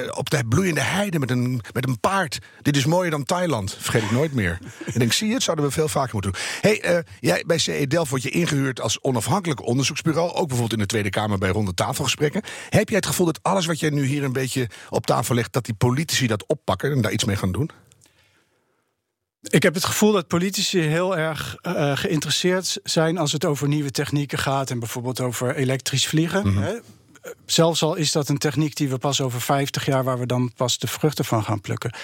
uh, 0.07 0.17
op 0.17 0.31
de 0.31 0.43
bloeiende 0.49 0.81
heide 0.81 1.19
met 1.19 1.31
een, 1.31 1.61
met 1.73 1.89
een 1.89 2.01
paard. 2.01 2.39
Dit 2.63 2.77
is 2.77 2.85
mooier 2.85 3.11
dan 3.11 3.25
Thailand. 3.25 3.77
Vergeet 3.81 4.03
ik 4.03 4.11
nooit 4.11 4.35
meer. 4.35 4.59
en 4.95 5.01
ik 5.01 5.13
zie 5.13 5.33
het, 5.33 5.43
zouden 5.43 5.65
we 5.65 5.71
veel 5.71 5.89
vaker 5.89 6.13
moeten 6.13 6.33
doen. 6.33 6.41
hey, 6.61 6.95
uh, 6.95 6.99
jij, 7.21 7.45
bij 7.47 7.59
CE 7.59 7.87
Delft 7.87 8.11
word 8.11 8.23
je 8.23 8.31
ingehuurd 8.31 8.81
als 8.81 9.01
onafhankelijk 9.03 9.67
onderzoeksbureau. 9.67 10.29
Ook 10.29 10.49
bijvoorbeeld 10.49 10.73
in 10.73 10.79
de 10.79 10.87
Tweede 10.87 11.11
Kamer 11.11 11.39
bij 11.39 11.51
ronde 11.51 11.75
tafelgesprekken. 11.75 12.43
Heb 12.69 12.89
jij 12.89 12.97
het 12.97 13.07
gevoel 13.07 13.27
dat 13.27 13.39
alles 13.43 13.67
wat 13.67 13.81
jij 13.81 13.91
nu 13.91 14.05
hier 14.07 14.25
een 14.25 14.33
beetje 14.33 14.69
op 14.89 15.07
tafel 15.07 15.35
legt, 15.35 15.53
dat 15.53 15.65
die 15.65 15.75
politici 15.75 16.27
dat 16.27 16.47
oppakken 16.47 16.93
en 16.93 17.01
daar 17.01 17.13
iets 17.13 17.25
mee 17.25 17.37
gaan 17.37 17.53
doen? 17.53 17.71
Ik 19.49 19.63
heb 19.63 19.75
het 19.75 19.85
gevoel 19.85 20.13
dat 20.13 20.27
politici 20.27 20.81
heel 20.81 21.17
erg 21.17 21.57
uh, 21.63 21.97
geïnteresseerd 21.97 22.79
zijn 22.83 23.19
als 23.19 23.33
het 23.33 23.45
over 23.45 23.69
nieuwe 23.69 23.91
technieken 23.91 24.39
gaat 24.39 24.71
en 24.71 24.79
bijvoorbeeld 24.79 25.21
over 25.21 25.57
elektrisch 25.57 26.07
vliegen. 26.07 26.53
Mm 26.53 26.81
zelfs 27.47 27.83
al 27.83 27.95
is 27.95 28.13
dat 28.13 28.29
een 28.29 28.39
techniek 28.39 28.77
die 28.77 28.89
we 28.89 28.99
pas 28.99 29.21
over 29.21 29.41
50 29.41 29.87
jaar, 29.87 30.05
waar 30.05 30.19
we 30.19 30.27
dan 30.27 30.53
pas 30.57 30.79
de 30.79 30.87
vruchten 30.87 31.25
van 31.25 31.45
gaan 31.45 31.61
plukken. 31.61 31.95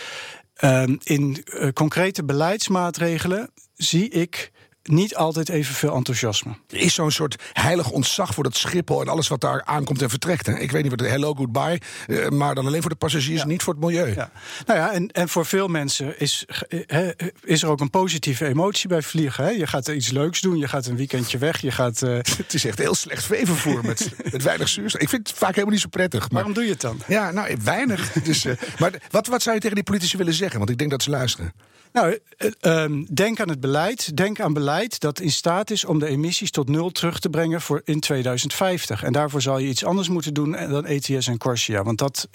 Ehm, 0.54 0.97
in 1.02 1.44
uh, 1.44 1.68
concrete 1.73 2.25
beleidsmaatregelen 2.25 3.50
zie 3.75 4.09
ik 4.09 4.50
niet 4.82 5.16
altijd 5.16 5.49
evenveel 5.49 5.94
enthousiasme. 5.94 6.52
Er 6.68 6.76
is 6.76 6.94
zo'n 6.94 7.10
soort 7.10 7.37
heilig 7.52 7.90
ontzag 7.90 8.34
voor 8.34 8.44
dat 8.44 8.56
Schiphol 8.56 9.00
en 9.00 9.08
alles 9.08 9.28
wat 9.28 9.40
daar 9.40 9.64
aankomt 9.64 10.02
en 10.02 10.10
vertrekt. 10.10 10.46
Hè? 10.46 10.58
Ik 10.58 10.70
weet 10.70 10.82
niet 10.82 10.90
wat 10.90 10.99
de 11.00 11.08
hello 11.08 11.34
goodbye, 11.34 11.80
uh, 12.06 12.28
maar 12.28 12.54
dan 12.54 12.66
alleen 12.66 12.80
voor 12.80 12.90
de 12.90 12.96
passagiers, 12.96 13.40
Ja. 13.40 13.46
niet 13.46 13.62
voor 13.62 13.72
het 13.75 13.82
milieu. 13.82 14.14
Ja. 14.14 14.30
Nou 14.66 14.78
ja, 14.78 14.92
en, 14.92 15.08
en 15.10 15.28
voor 15.28 15.46
veel 15.46 15.68
mensen 15.68 16.20
is, 16.20 16.44
hè, 16.87 17.10
is 17.44 17.62
er 17.62 17.68
ook 17.68 17.80
een 17.80 17.90
positieve 17.90 18.46
emotie 18.46 18.88
bij 18.88 19.02
vliegen. 19.02 19.44
Hè? 19.44 19.50
Je 19.50 19.66
gaat 19.66 19.88
iets 19.88 20.10
leuks 20.10 20.40
doen, 20.40 20.56
je 20.58 20.68
gaat 20.68 20.87
een 20.87 20.96
weekendje 20.96 21.38
weg, 21.38 21.60
je 21.60 21.70
gaat. 21.70 22.02
eh, 22.02 22.10
Het 22.37 22.54
is 22.54 22.64
echt 22.64 22.78
heel 22.78 22.94
slecht 22.94 23.25
veevervoer 23.25 23.84
met, 23.84 24.10
met 24.32 24.42
weinig 24.42 24.68
zuurstof. 24.68 25.00
Ik 25.00 25.08
vind 25.08 25.28
het 25.28 25.38
vaak 25.38 25.50
helemaal 25.50 25.72
niet 25.72 25.80
zo 25.82 25.88
prettig. 25.88 26.20
Maar, 26.20 26.30
waarom 26.30 26.52
doe 26.52 26.64
je 26.64 26.70
het 26.70 26.80
dan? 26.80 26.99
ja, 27.06 27.30
nou, 27.30 27.56
weinig. 27.64 28.12
Dus, 28.12 28.44
eh, 28.44 28.52
maar 28.78 28.92
wat, 29.10 29.26
wat 29.26 29.42
zou 29.42 29.54
je 29.54 29.60
tegen 29.60 29.76
die 29.76 29.84
politici 29.84 30.16
willen 30.16 30.34
zeggen? 30.34 30.58
Want 30.58 30.70
ik 30.70 30.78
denk 30.78 30.90
dat 30.90 31.02
ze 31.02 31.10
luisteren. 31.10 31.52
Nou, 31.92 32.18
eh, 32.37 32.50
ehm, 32.61 33.04
denk 33.14 33.40
aan 33.40 33.49
het 33.49 33.61
beleid. 33.61 34.16
Denk 34.16 34.40
aan 34.40 34.52
beleid 34.52 35.00
dat 35.00 35.20
in 35.20 35.30
staat 35.30 35.70
is 35.70 35.85
om 35.85 35.99
de 35.99 36.06
emissies 36.06 36.50
tot 36.50 36.68
nul 36.68 36.90
terug 36.90 37.18
te 37.18 37.30
brengen 37.30 37.61
voor 37.61 37.82
in 37.85 38.00
2050. 38.00 39.02
En 39.02 39.12
daarvoor 39.12 39.42
zal 39.42 39.59
je 39.59 39.68
iets 39.68 39.85
anders 39.85 40.09
moeten 40.09 40.35
doen 40.35 40.50
dan 40.50 40.87
ETS 40.87 41.26
en 41.26 41.38
Corsia. 41.38 41.82
Want 41.82 41.99
dat 41.99 42.28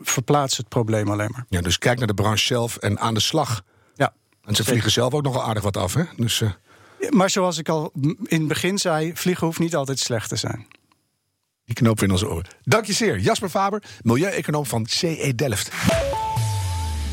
verplaatst 0.00 0.56
het 0.56 0.68
probleem 0.68 1.10
alleen 1.10 1.30
maar. 1.32 1.44
Ja, 1.48 1.60
dus 1.60 1.78
kijk 1.78 1.98
naar 1.98 2.06
de 2.06 2.14
branche 2.14 2.44
zelf 2.44 2.76
en 2.76 2.98
aan 2.98 3.14
de 3.14 3.20
slag. 3.20 3.62
Ja. 3.94 4.12
En 4.44 4.54
ze 4.54 4.64
vliegen 4.64 4.90
zelf 4.90 5.14
ook 5.14 5.22
nogal 5.22 5.42
aardig 5.42 5.62
wat 5.62 5.76
af, 5.76 5.94
hè? 5.94 6.02
Dus 6.16 6.40
eh, 6.40 6.50
Maar 7.10 7.30
zoals 7.30 7.58
ik 7.58 7.68
al 7.68 7.92
in 8.24 8.38
het 8.38 8.48
begin 8.48 8.78
zei, 8.78 9.10
vliegen 9.14 9.46
hoeft 9.46 9.58
niet 9.58 9.76
altijd 9.76 9.98
slecht 9.98 10.28
te 10.28 10.36
zijn. 10.36 10.66
die 11.64 11.74
knoop 11.74 12.02
in 12.02 12.10
onze 12.10 12.28
oren. 12.28 12.46
Dank 12.62 12.84
je 12.84 12.92
zeer. 12.92 13.18
Jasper 13.18 13.48
Faber, 13.48 13.82
milieueconoom 14.02 14.66
van 14.66 14.86
CE 14.86 15.32
Delft. 15.34 15.70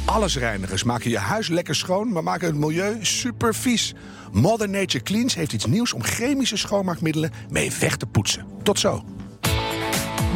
Allesreinigers 0.06 0.84
maken 0.84 1.10
je 1.10 1.18
huis 1.18 1.48
lekker 1.48 1.76
schoon, 1.76 2.12
maar 2.12 2.24
maken 2.24 2.48
het 2.48 2.56
milieu 2.56 2.98
super 3.02 3.56
vies. 3.56 3.94
Mother 4.32 4.70
Nature 4.70 5.04
Cleans 5.04 5.36
heeft 5.36 5.54
iets 5.54 5.66
nieuws 5.66 5.94
om 5.94 6.04
chemische 6.04 6.58
schoonmaakmiddelen 6.58 7.32
mee 7.50 7.72
weg 7.80 7.98
te 7.98 8.06
poetsen. 8.06 8.46
Tot 8.64 8.80
zo. 8.80 9.04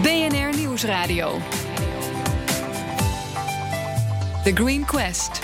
BNR 0.01 0.57
Nieuwsradio. 0.57 1.39
The 4.43 4.51
Green 4.53 4.85
Quest. 4.85 5.39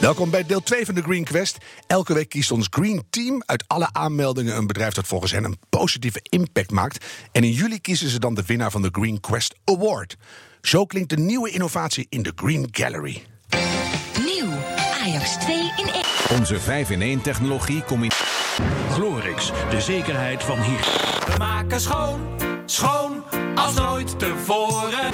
Welkom 0.00 0.30
bij 0.30 0.46
deel 0.46 0.62
2 0.62 0.84
van 0.84 0.94
de 0.94 1.02
Green 1.02 1.24
Quest. 1.24 1.58
Elke 1.86 2.14
week 2.14 2.28
kiest 2.28 2.50
ons 2.50 2.66
Green 2.70 3.02
Team 3.10 3.42
uit 3.46 3.64
alle 3.66 3.88
aanmeldingen 3.92 4.56
een 4.56 4.66
bedrijf 4.66 4.94
dat 4.94 5.06
volgens 5.06 5.32
hen 5.32 5.44
een 5.44 5.58
positieve 5.68 6.20
impact 6.22 6.70
maakt. 6.70 7.04
En 7.32 7.44
in 7.44 7.52
juli 7.52 7.80
kiezen 7.80 8.08
ze 8.08 8.18
dan 8.18 8.34
de 8.34 8.44
winnaar 8.46 8.70
van 8.70 8.82
de 8.82 8.88
Green 8.92 9.20
Quest 9.20 9.54
Award. 9.64 10.16
Zo 10.64 10.84
klinkt 10.84 11.10
de 11.10 11.16
nieuwe 11.16 11.50
innovatie 11.50 12.06
in 12.08 12.22
de 12.22 12.32
Green 12.36 12.68
Gallery. 12.70 13.22
Nieuw. 14.24 14.52
Ajax 15.02 15.36
2 15.36 15.56
in 15.56 15.88
1. 16.28 16.38
Onze 16.38 16.60
5-in-1 16.60 17.22
technologie 17.22 17.84
combineert. 17.84 18.22
Glorix, 18.90 19.52
de 19.70 19.80
zekerheid 19.80 20.42
van 20.42 20.62
hier. 20.62 20.80
We 21.26 21.34
maken 21.38 21.80
schoon, 21.80 22.20
schoon 22.66 23.22
als 23.54 23.74
nooit 23.74 24.18
tevoren. 24.18 25.12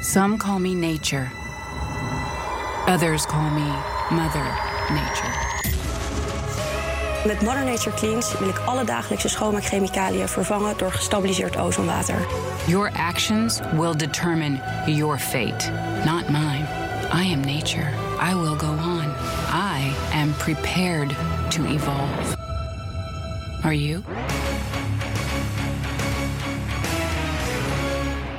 Some 0.00 0.36
call 0.36 0.58
me 0.58 0.74
nature. 0.74 1.28
Others 2.86 3.26
call 3.26 3.50
me 3.50 3.78
Mother 4.10 4.46
Nature. 4.90 5.47
Met 7.26 7.42
Mother 7.42 7.64
Nature 7.64 7.96
Cleans 7.96 8.38
wil 8.38 8.48
ik 8.48 8.58
alle 8.58 8.84
dagelijkse 8.84 9.28
schoonmaakchemicaliën 9.28 10.28
vervangen 10.28 10.76
door 10.76 10.92
gestabiliseerd 10.92 11.58
ozonwater. 11.58 12.26
Your 12.66 12.90
actions 12.96 13.60
will 13.72 13.96
determine 13.96 14.60
your 14.86 15.18
fate, 15.18 15.70
not 16.04 16.28
mine. 16.28 16.66
I 17.12 17.32
am 17.32 17.40
nature. 17.40 17.88
I 18.30 18.34
will 18.34 18.56
go 18.56 18.66
on. 18.66 19.04
I 19.52 19.92
am 20.12 20.34
prepared 20.36 21.16
to 21.48 21.64
evolve. 21.64 22.36
Are 23.62 23.74
you? 23.74 24.02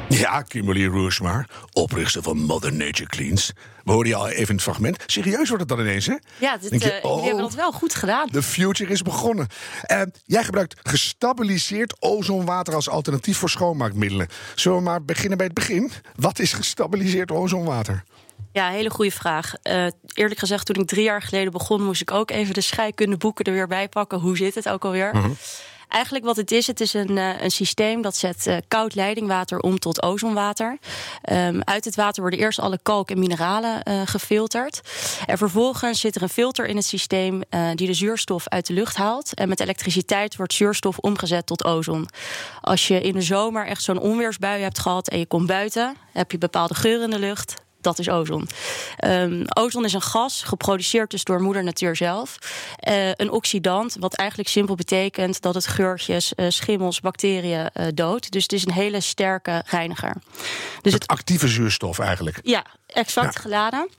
Ja, 0.09 0.41
Kimberly 0.41 0.85
Roosmar, 0.85 1.45
oprichter 1.73 2.23
van 2.23 2.37
Mother 2.37 2.73
Nature 2.73 3.09
Cleans. 3.09 3.51
We 3.83 3.91
hoorden 3.91 4.11
je 4.11 4.17
al 4.17 4.27
even 4.27 4.47
in 4.47 4.53
het 4.53 4.61
fragment. 4.61 5.03
Serieus 5.05 5.47
wordt 5.47 5.59
het 5.59 5.67
dan 5.67 5.79
ineens, 5.79 6.05
hè? 6.05 6.15
Ja, 6.37 6.57
dit, 6.57 6.83
je, 6.83 6.91
eh, 6.91 7.01
jullie 7.01 7.23
hebben 7.23 7.33
oh. 7.33 7.39
dat 7.39 7.53
wel 7.53 7.71
goed 7.71 7.95
gedaan. 7.95 8.27
De 8.31 8.43
future 8.43 8.91
is 8.91 9.01
begonnen. 9.01 9.47
Eh, 9.81 10.01
jij 10.25 10.43
gebruikt 10.43 10.75
gestabiliseerd 10.83 12.01
ozonwater 12.01 12.73
als 12.73 12.89
alternatief 12.89 13.37
voor 13.37 13.49
schoonmaakmiddelen. 13.49 14.27
Zullen 14.55 14.77
we 14.77 14.83
maar 14.83 15.03
beginnen 15.03 15.37
bij 15.37 15.45
het 15.45 15.55
begin? 15.55 15.91
Wat 16.15 16.39
is 16.39 16.53
gestabiliseerd 16.53 17.31
ozonwater? 17.31 18.03
Ja, 18.51 18.69
hele 18.69 18.89
goede 18.89 19.11
vraag. 19.11 19.53
Eh, 19.61 19.87
eerlijk 20.13 20.39
gezegd, 20.39 20.65
toen 20.65 20.75
ik 20.75 20.87
drie 20.87 21.03
jaar 21.03 21.21
geleden 21.21 21.51
begon, 21.51 21.83
moest 21.83 22.01
ik 22.01 22.11
ook 22.11 22.31
even 22.31 22.53
de 22.53 22.61
scheikundeboeken 22.61 23.45
er 23.45 23.53
weer 23.53 23.67
bij 23.67 23.89
pakken. 23.89 24.19
Hoe 24.19 24.37
zit 24.37 24.55
het 24.55 24.69
ook 24.69 24.85
alweer? 24.85 25.11
Eigenlijk 25.89 26.25
wat 26.25 26.35
het 26.35 26.51
is, 26.51 26.67
het 26.67 26.79
is 26.79 26.93
een, 26.93 27.17
eh, 27.17 27.41
een 27.41 27.51
systeem 27.51 28.01
dat 28.01 28.15
zet 28.15 28.47
eh, 28.47 28.57
koud 28.67 28.95
leidingwater 28.95 29.59
om 29.59 29.79
tot 29.79 30.03
ozonwater. 30.03 30.77
Ehm, 31.21 31.59
uit 31.63 31.85
het 31.85 31.95
water 31.95 32.21
worden 32.21 32.39
eerst 32.39 32.59
alle 32.59 32.79
kalk 32.83 33.09
en 33.09 33.19
mineralen 33.19 33.83
eh, 33.83 34.01
gefilterd. 34.05 34.81
En 35.25 35.37
vervolgens 35.37 35.99
zit 35.99 36.15
er 36.15 36.21
een 36.21 36.29
filter 36.29 36.65
in 36.65 36.75
het 36.75 36.85
systeem 36.85 37.41
die 37.75 37.87
de 37.87 37.93
zuurstof 37.93 38.47
uit 38.47 38.67
de 38.67 38.73
lucht 38.73 38.95
haalt. 38.95 39.33
En 39.33 39.49
met 39.49 39.59
elektriciteit 39.59 40.35
wordt 40.35 40.53
zuurstof 40.53 40.97
omgezet 40.97 41.45
tot 41.45 41.63
ozon. 41.63 42.07
Als 42.61 42.87
je 42.87 43.01
in 43.01 43.13
de 43.13 43.21
zomer 43.21 43.65
echt 43.65 43.83
zo'n 43.83 43.99
onweersbui 43.99 44.61
hebt 44.61 44.79
gehad 44.79 45.09
en 45.09 45.19
je 45.19 45.25
komt 45.25 45.47
buiten, 45.47 45.95
heb 46.13 46.31
je 46.31 46.37
bepaalde 46.37 46.75
geur 46.75 47.03
in 47.03 47.09
de 47.09 47.19
lucht. 47.19 47.55
Dat 47.81 47.99
is 47.99 48.09
ozon. 48.09 48.47
Ehm, 48.97 49.43
ozon 49.53 49.85
is 49.85 49.93
een 49.93 50.01
gas, 50.01 50.43
geproduceerd 50.43 51.11
dus 51.11 51.23
door 51.23 51.41
moeder 51.41 51.63
natuur 51.63 51.95
zelf. 51.95 52.37
Eh, 52.75 53.09
een 53.09 53.31
oxidant, 53.31 53.95
wat 53.99 54.15
eigenlijk 54.15 54.49
simpel 54.49 54.75
betekent 54.75 55.41
dat 55.41 55.53
het 55.55 55.67
geurtjes, 55.67 56.35
eh, 56.35 56.45
schimmels, 56.49 56.99
bacteriën 56.99 57.69
eh, 57.73 57.87
doodt. 57.93 58.31
Dus 58.31 58.43
het 58.43 58.53
is 58.53 58.65
een 58.65 58.71
hele 58.73 58.99
sterke 59.01 59.63
reiniger. 59.65 60.15
Dus 60.81 60.93
het, 60.93 61.07
Actieve 61.07 61.47
zuurstof 61.47 61.99
eigenlijk. 61.99 62.39
ja, 62.43 62.63
exact 62.87 63.33
Ja. 63.33 63.41
geladen. 63.41 63.89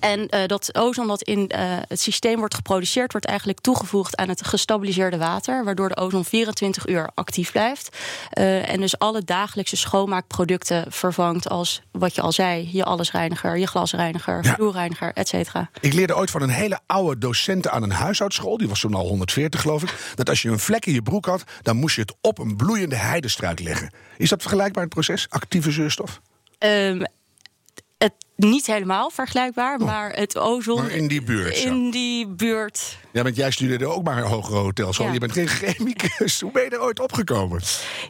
En 0.00 0.28
eh, 0.28 0.46
dat 0.46 0.74
ozon 0.74 1.06
dat 1.06 1.22
in 1.22 1.50
het 1.88 2.00
systeem 2.00 2.38
wordt 2.38 2.54
geproduceerd, 2.54 3.12
wordt 3.12 3.26
eigenlijk 3.26 3.60
toegevoegd 3.60 4.16
aan 4.16 4.28
het 4.28 4.46
gestabiliseerde 4.46 5.16
water, 5.16 5.64
waardoor 5.64 5.88
de 5.88 5.96
ozon 5.96 6.24
24 6.24 6.86
uur 6.86 7.10
actief 7.14 7.52
blijft. 7.52 7.96
En 8.30 8.80
dus 8.80 8.98
alle 8.98 9.22
dagelijkse 9.24 9.76
schoonmaakproducten 9.76 10.84
vervangt 10.88 11.48
als 11.48 11.80
wat 11.90 12.14
je 12.14 12.20
al 12.20 12.32
zei, 12.32 12.68
je 12.72 12.84
allesreiniger, 13.04 13.58
je 13.58 13.66
glasreiniger, 13.66 14.44
Ja. 14.44 14.54
vloerreiniger, 14.54 15.12
et 15.12 15.28
cetera. 15.28 15.70
Ik 15.80 15.92
leerde 15.92 16.16
ooit 16.16 16.30
van 16.30 16.42
een 16.42 16.48
hele 16.48 16.78
oude 16.86 17.18
docent 17.18 17.68
aan 17.68 17.82
een 17.82 17.90
huishoudschool, 17.92 18.56
die 18.56 18.68
was 18.68 18.80
toen 18.80 18.94
al 18.94 19.06
140 19.08 19.60
geloof 19.60 19.82
ik, 19.82 19.94
dat 20.14 20.28
als 20.28 20.42
je 20.42 20.48
een 20.50 20.58
vlek 20.58 20.86
in 20.86 20.92
je 20.92 21.02
broek 21.02 21.26
had, 21.26 21.44
dan 21.62 21.76
moest 21.76 21.94
je 21.94 22.00
het 22.00 22.14
op 22.20 22.38
een 22.38 22.56
bloeiende 22.56 22.96
heidestruik 22.96 23.60
leggen. 23.60 23.90
Is 24.16 24.28
dat 24.28 24.40
vergelijkbaar 24.40 24.82
het 24.84 24.92
proces? 24.92 25.26
Actieve 25.28 25.70
zuurstof? 25.70 26.20
Ehm, 26.58 27.02
niet 28.36 28.66
helemaal 28.66 29.10
vergelijkbaar, 29.10 29.80
maar 29.80 30.10
het 30.10 30.38
ozon 30.38 30.74
Oh. 30.74 30.80
Maar 30.80 30.90
in 30.90 31.08
die 31.08 31.22
buurt, 31.22 31.56
zo. 31.56 31.68
in 31.68 31.90
die 31.90 32.26
buurt 32.26 32.98
Ja, 33.12 33.22
want 33.22 33.36
jij 33.36 33.50
studeerde 33.50 33.86
ook 33.86 34.04
maar 34.04 34.16
een 34.16 34.30
hogere 34.30 34.56
hotelschool. 34.56 35.06
Ja. 35.06 35.12
Je 35.12 35.18
bent 35.18 35.32
geen 35.32 35.48
chemicus. 35.48 36.40
Hoe 36.40 36.52
ben 36.52 36.62
je 36.62 36.70
er 36.70 36.80
ooit 36.80 37.00
opgekomen? 37.00 37.60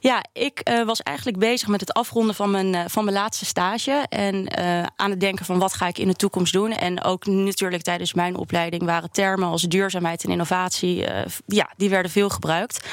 Ja, 0.01 0.25
ik 0.33 0.59
eh, 0.59 0.85
was 0.85 1.03
eigenlijk 1.03 1.39
bezig 1.39 1.69
met 1.69 1.81
het 1.81 1.93
afronden 1.93 2.35
van 2.35 2.51
mijn, 2.51 2.75
eh, 2.75 2.85
van 2.87 3.05
mijn 3.05 3.17
laatste 3.17 3.45
stage. 3.45 4.07
En 4.09 4.47
eh, 4.47 4.83
aan 4.97 5.11
het 5.11 5.21
denken 5.21 5.45
van 5.45 5.59
wat 5.59 5.73
ga 5.73 5.87
ik 5.87 5.99
in 5.99 6.09
de 6.09 6.15
toekomst 6.15 6.53
doen. 6.53 6.73
En 6.73 7.03
ook 7.03 7.27
natuurlijk 7.27 7.83
tijdens 7.83 8.15
mijn 8.15 8.37
opleiding 8.37 8.83
waren 8.83 9.11
termen 9.11 9.49
als 9.49 9.63
duurzaamheid 9.63 10.25
en 10.25 10.31
innovatie. 10.31 11.05
ja, 11.47 11.71
die 11.77 11.89
werden 11.89 12.11
veel 12.11 12.29
gebruikt. 12.29 12.87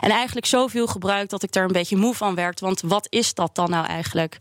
En 0.00 0.10
eigenlijk 0.10 0.46
zoveel 0.46 0.86
gebruikt 0.86 1.30
dat 1.30 1.42
ik 1.42 1.54
er 1.54 1.62
een 1.62 1.72
beetje 1.72 1.96
moe 1.96 2.14
van 2.14 2.34
werd. 2.34 2.60
Want 2.60 2.80
wat 2.80 3.06
is 3.10 3.34
dat 3.34 3.54
dan 3.54 3.70
nou 3.70 3.86
eigenlijk? 3.86 4.36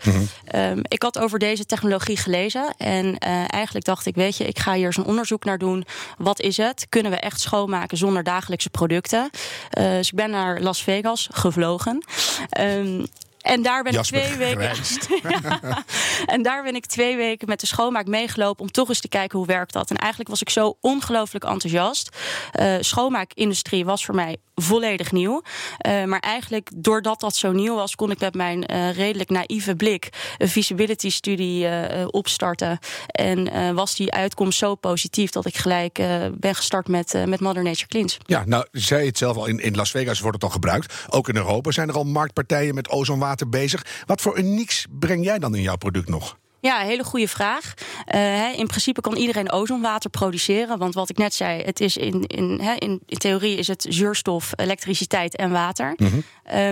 Ehm, 0.46 0.80
ik 0.82 1.02
had 1.02 1.20
over 1.20 1.40
deze 1.40 1.66
technologie 1.66 2.18
gelezen. 2.18 2.37
En 2.78 3.18
eh, 3.18 3.54
eigenlijk 3.54 3.86
dacht 3.86 4.06
ik, 4.06 4.16
weet 4.16 4.38
je, 4.38 4.48
ik 4.48 4.60
ga 4.60 4.74
hier 4.74 4.86
eens 4.86 4.98
een 4.98 5.06
onderzoek 5.06 5.44
naar 5.44 5.58
doen. 5.58 5.86
Wat 6.18 6.40
is 6.40 6.58
het? 6.58 6.86
Kunnen 6.90 7.12
we 7.12 7.18
echt 7.18 7.40
schoonmaken 7.40 7.98
zonder 7.98 8.24
dagelijkse 8.24 8.70
producten? 8.70 9.30
Eh, 9.70 9.90
dus 9.90 10.08
ik 10.08 10.16
ben 10.16 10.30
naar 10.30 10.62
Las 10.62 10.84
Vegas 10.84 11.30
gevlogen. 11.32 12.06
Ehm, 12.50 13.04
en 13.48 13.62
daar 13.62 13.84
ben 13.84 13.94
Jasper 13.94 14.20
ik 14.20 14.26
twee 14.26 14.38
weken. 14.38 14.76
En 16.26 16.42
daar 16.42 16.64
ben 16.64 16.76
ik 16.76 16.86
twee 16.86 17.16
weken 17.16 17.48
met 17.48 17.60
de 17.60 17.66
schoonmaak 17.66 18.08
meegelopen 18.08 18.62
om 18.62 18.72
toch 18.72 18.90
eens 18.90 19.00
te 19.00 19.08
kijken 19.08 19.38
hoe 19.38 19.48
werkt 19.48 19.74
dat. 19.74 19.90
En 19.90 19.96
eigenlijk 19.96 20.30
was 20.30 20.42
ik 20.42 20.50
zo 20.50 20.78
ongelooflijk 20.82 21.46
enthousiast. 21.46 22.18
Uh, 22.60 22.76
schoonmaakindustrie 22.80 23.86
was 23.86 24.06
voor 24.06 24.16
mij 24.16 24.38
volledig 24.56 25.12
nieuw. 25.12 25.42
Uh, 25.88 26.04
maar 26.04 26.20
eigenlijk 26.20 26.70
doordat 26.76 27.20
dat 27.20 27.36
zo 27.36 27.52
nieuw 27.52 27.76
was, 27.76 27.96
kon 27.96 28.12
ik 28.12 28.20
met 28.20 28.34
mijn 28.34 28.72
uh, 28.72 28.92
redelijk 28.92 29.30
naïeve 29.30 29.76
blik 29.76 30.10
een 30.38 30.50
feasibility 30.50 31.10
studie 31.10 31.68
opstarten. 32.12 32.80
En 33.08 33.76
was 33.76 33.96
die 33.96 34.12
uitkomst 34.12 34.58
zo 34.58 34.76
positief 34.76 35.32
dat 35.32 35.46
ik 35.46 35.58
gelijk 35.58 35.94
ben 36.34 36.56
gestart 36.56 36.88
met, 36.88 37.26
met 37.26 37.40
Mother 37.40 37.64
Nature 37.64 37.88
Cleans. 37.88 38.18
Ja, 38.26 38.44
nou 38.46 38.66
zei 38.72 39.06
het 39.06 39.18
zelf 39.18 39.38
al, 39.38 39.46
in, 39.46 39.60
in 39.60 39.76
Las 39.76 39.92
Vegas 39.92 40.20
wordt 40.20 40.36
het 40.36 40.44
al 40.44 40.50
gebruikt. 40.50 40.94
Ook 41.10 41.30
in 41.30 41.36
Europa 41.36 41.72
zijn 41.72 41.90
er 41.90 41.96
al 41.96 42.04
marktpartijen 42.04 42.76
met 42.76 42.90
ozonwater 42.90 43.37
bezig. 43.46 43.86
Wat 44.06 44.22
voor 44.22 44.38
unieks 44.38 44.86
breng 44.90 45.24
jij 45.24 45.40
dan 45.40 45.56
in 45.56 45.62
jouw 45.62 45.78
product 45.78 46.10
nog? 46.10 46.38
Ja, 46.60 46.80
hele 46.80 47.04
goede 47.04 47.28
vraag. 47.28 47.74
Uh, 48.16 48.60
in 48.60 48.68
principe 48.68 49.02
kan 49.02 49.16
iedereen 49.16 49.52
ozonwater 49.52 50.10
produceren. 50.10 50.78
Want 50.78 50.94
wat 50.94 51.10
ik 51.10 51.18
net 51.18 51.34
zei, 51.34 51.64
het 51.64 51.80
is 51.80 51.98
in, 51.98 52.24
in, 52.28 52.60
in, 52.80 53.02
in 53.06 53.18
theorie 53.18 53.58
is 53.58 53.68
het 53.68 53.86
zuurstof, 53.90 54.52
elektriciteit 54.56 55.36
en 55.36 55.52
water. 55.52 55.94
Mm 55.96 56.08
-hmm. 56.08 56.24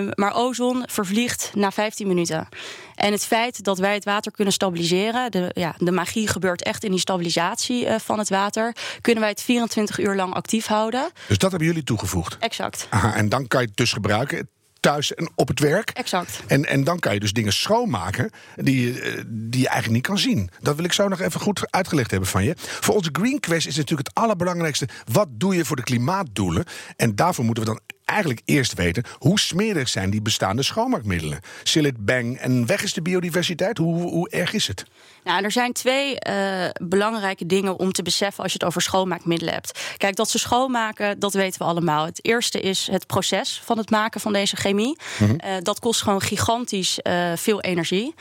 uh, 0.08 0.12
maar 0.14 0.36
ozon 0.36 0.84
vervliegt 0.86 1.52
na 1.54 1.72
15 1.72 2.08
minuten. 2.08 2.48
En 2.96 3.12
het 3.12 3.26
feit 3.26 3.64
dat 3.64 3.78
wij 3.78 3.94
het 3.94 4.06
water 4.06 4.32
kunnen 4.32 4.54
stabiliseren, 4.54 5.32
de, 5.32 5.52
ja, 5.54 5.76
de 5.78 5.92
magie 5.92 6.28
gebeurt 6.28 6.64
echt 6.64 6.84
in 6.84 6.92
die 6.92 7.00
stabilisatie 7.00 7.86
uh, 7.86 7.96
van 8.00 8.20
het 8.20 8.30
water, 8.30 8.76
kunnen 9.02 9.22
wij 9.22 9.32
het 9.32 9.42
24 9.42 10.00
uur 10.00 10.16
lang 10.16 10.34
actief 10.34 10.66
houden. 10.66 11.10
Dus 11.28 11.38
dat 11.38 11.50
hebben 11.50 11.68
jullie 11.68 11.84
toegevoegd? 11.84 12.38
Exact. 12.40 12.88
Aha, 12.90 13.16
en 13.16 13.30
dan 13.30 13.48
kan 13.48 13.62
je 13.62 13.68
het 13.68 13.78
dus 13.78 13.94
gebruiken 13.94 14.50
thuis 14.86 15.14
en 15.14 15.30
op 15.36 15.48
het 15.48 15.60
werk. 15.60 15.90
Exact. 15.90 16.44
En, 16.48 16.66
en 16.66 16.84
dan 16.84 17.00
kan 17.00 17.14
je 17.14 17.20
dus 17.20 17.34
dingen 17.34 17.54
schoonmaken 17.54 18.30
die, 18.56 19.02
eh, 19.02 19.22
die 19.28 19.62
je 19.62 19.68
eigenlijk 19.68 19.96
niet 19.96 20.08
kan 20.08 20.18
zien. 20.18 20.50
Dat 20.62 20.76
wil 20.76 20.86
ik 20.86 20.94
zo 20.94 21.08
nog 21.08 21.22
even 21.22 21.40
goed 21.40 21.72
uitgelegd 21.72 22.12
hebben 22.12 22.30
van 22.30 22.44
je. 22.44 22.54
Voor 22.58 22.96
onze 22.96 23.10
Green 23.12 23.40
Quest 23.40 23.68
is 23.68 23.76
natuurlijk 23.76 24.08
het 24.08 24.18
allerbelangrijkste... 24.18 24.88
wat 25.12 25.28
doe 25.32 25.56
je 25.56 25.66
voor 25.66 25.76
de 25.76 25.84
klimaatdoelen? 25.84 26.66
En 26.96 27.16
daarvoor 27.16 27.46
moeten 27.46 27.64
we 27.64 27.70
dan 27.70 27.80
eigenlijk 28.06 28.42
eerst 28.46 28.74
weten 28.74 29.04
hoe 29.18 29.40
smerig 29.40 29.90
zijn 29.90 30.10
die 30.10 30.22
bestaande 30.22 30.64
schoonmaakmiddelen. 30.64 31.40
Sillet, 31.64 32.06
bang 32.06 32.38
en 32.38 32.66
weg 32.66 32.84
is 32.84 32.94
de 32.94 33.02
biodiversiteit. 33.02 33.78
Hoe, 33.78 34.02
hoe 34.02 34.30
erg 34.30 34.54
is 34.54 34.68
het? 34.68 34.86
Nou, 35.24 35.44
er 35.44 35.52
zijn 35.52 35.74
twee 35.74 36.18
uh, 36.30 36.66
belangrijke 36.82 37.46
dingen 37.46 37.80
om 37.80 37.92
te 37.92 38.04
beseffen 38.04 38.44
als 38.44 38.52
je 38.52 38.58
het 38.58 38.68
over 38.68 38.82
schoonmaakmiddelen 38.82 39.54
hebt. 39.54 39.80
Kijk, 39.98 40.16
dat 40.16 40.30
ze 40.30 40.40
schoonmaken, 40.40 41.20
dat 41.20 41.34
weten 41.34 41.60
we 41.60 41.66
allemaal. 41.66 42.06
Het 42.06 42.26
eerste 42.26 42.60
is 42.60 42.88
het 42.92 43.08
proces 43.08 43.62
van 43.64 43.78
het 43.78 43.90
maken 43.90 44.22
van 44.22 44.34
deze 44.34 44.56
chemie. 44.56 44.98
Mm 45.20 45.28
-hmm. 45.28 45.38
uh, 45.46 45.52
dat 45.62 45.80
kost 45.80 46.02
gewoon 46.02 46.22
gigantisch 46.22 47.00
uh, 47.04 47.32
veel 47.36 47.62
energie. 47.62 48.14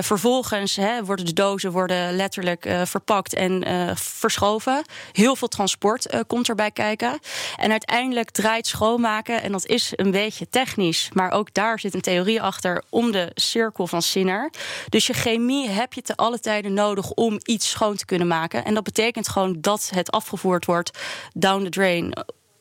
vervolgens 0.00 0.76
hè, 0.76 1.04
worden 1.04 1.24
de 1.24 1.32
dozen 1.32 1.70
worden 1.72 2.16
letterlijk 2.16 2.68
verpakt 2.84 3.34
en 3.34 3.64
verschoven. 3.96 4.84
Heel 5.12 5.36
veel 5.36 5.48
transport 5.48 6.24
komt 6.26 6.48
erbij 6.48 6.70
kijken. 6.70 7.18
En 7.56 7.70
uiteindelijk 7.70 8.30
draait 8.30 8.66
schoonmaken, 8.66 9.19
en 9.28 9.52
dat 9.52 9.66
is 9.66 9.92
een 9.96 10.10
beetje 10.10 10.48
technisch, 10.48 11.10
maar 11.12 11.30
ook 11.30 11.54
daar 11.54 11.78
zit 11.78 11.94
een 11.94 12.00
theorie 12.00 12.42
achter 12.42 12.82
om 12.88 13.12
de 13.12 13.30
cirkel 13.34 13.86
van 13.86 14.02
Sinner. 14.02 14.50
Dus 14.88 15.06
je 15.06 15.12
chemie 15.12 15.68
heb 15.68 15.92
je 15.92 16.02
te 16.02 16.16
alle 16.16 16.40
tijden 16.40 16.74
nodig 16.74 17.10
om 17.10 17.38
iets 17.42 17.70
schoon 17.70 17.96
te 17.96 18.04
kunnen 18.04 18.26
maken. 18.26 18.64
En 18.64 18.74
dat 18.74 18.84
betekent 18.84 19.28
gewoon 19.28 19.56
dat 19.60 19.90
het 19.94 20.10
afgevoerd 20.10 20.64
wordt 20.64 20.98
down 21.32 21.62
the 21.62 21.68
drain 21.68 22.12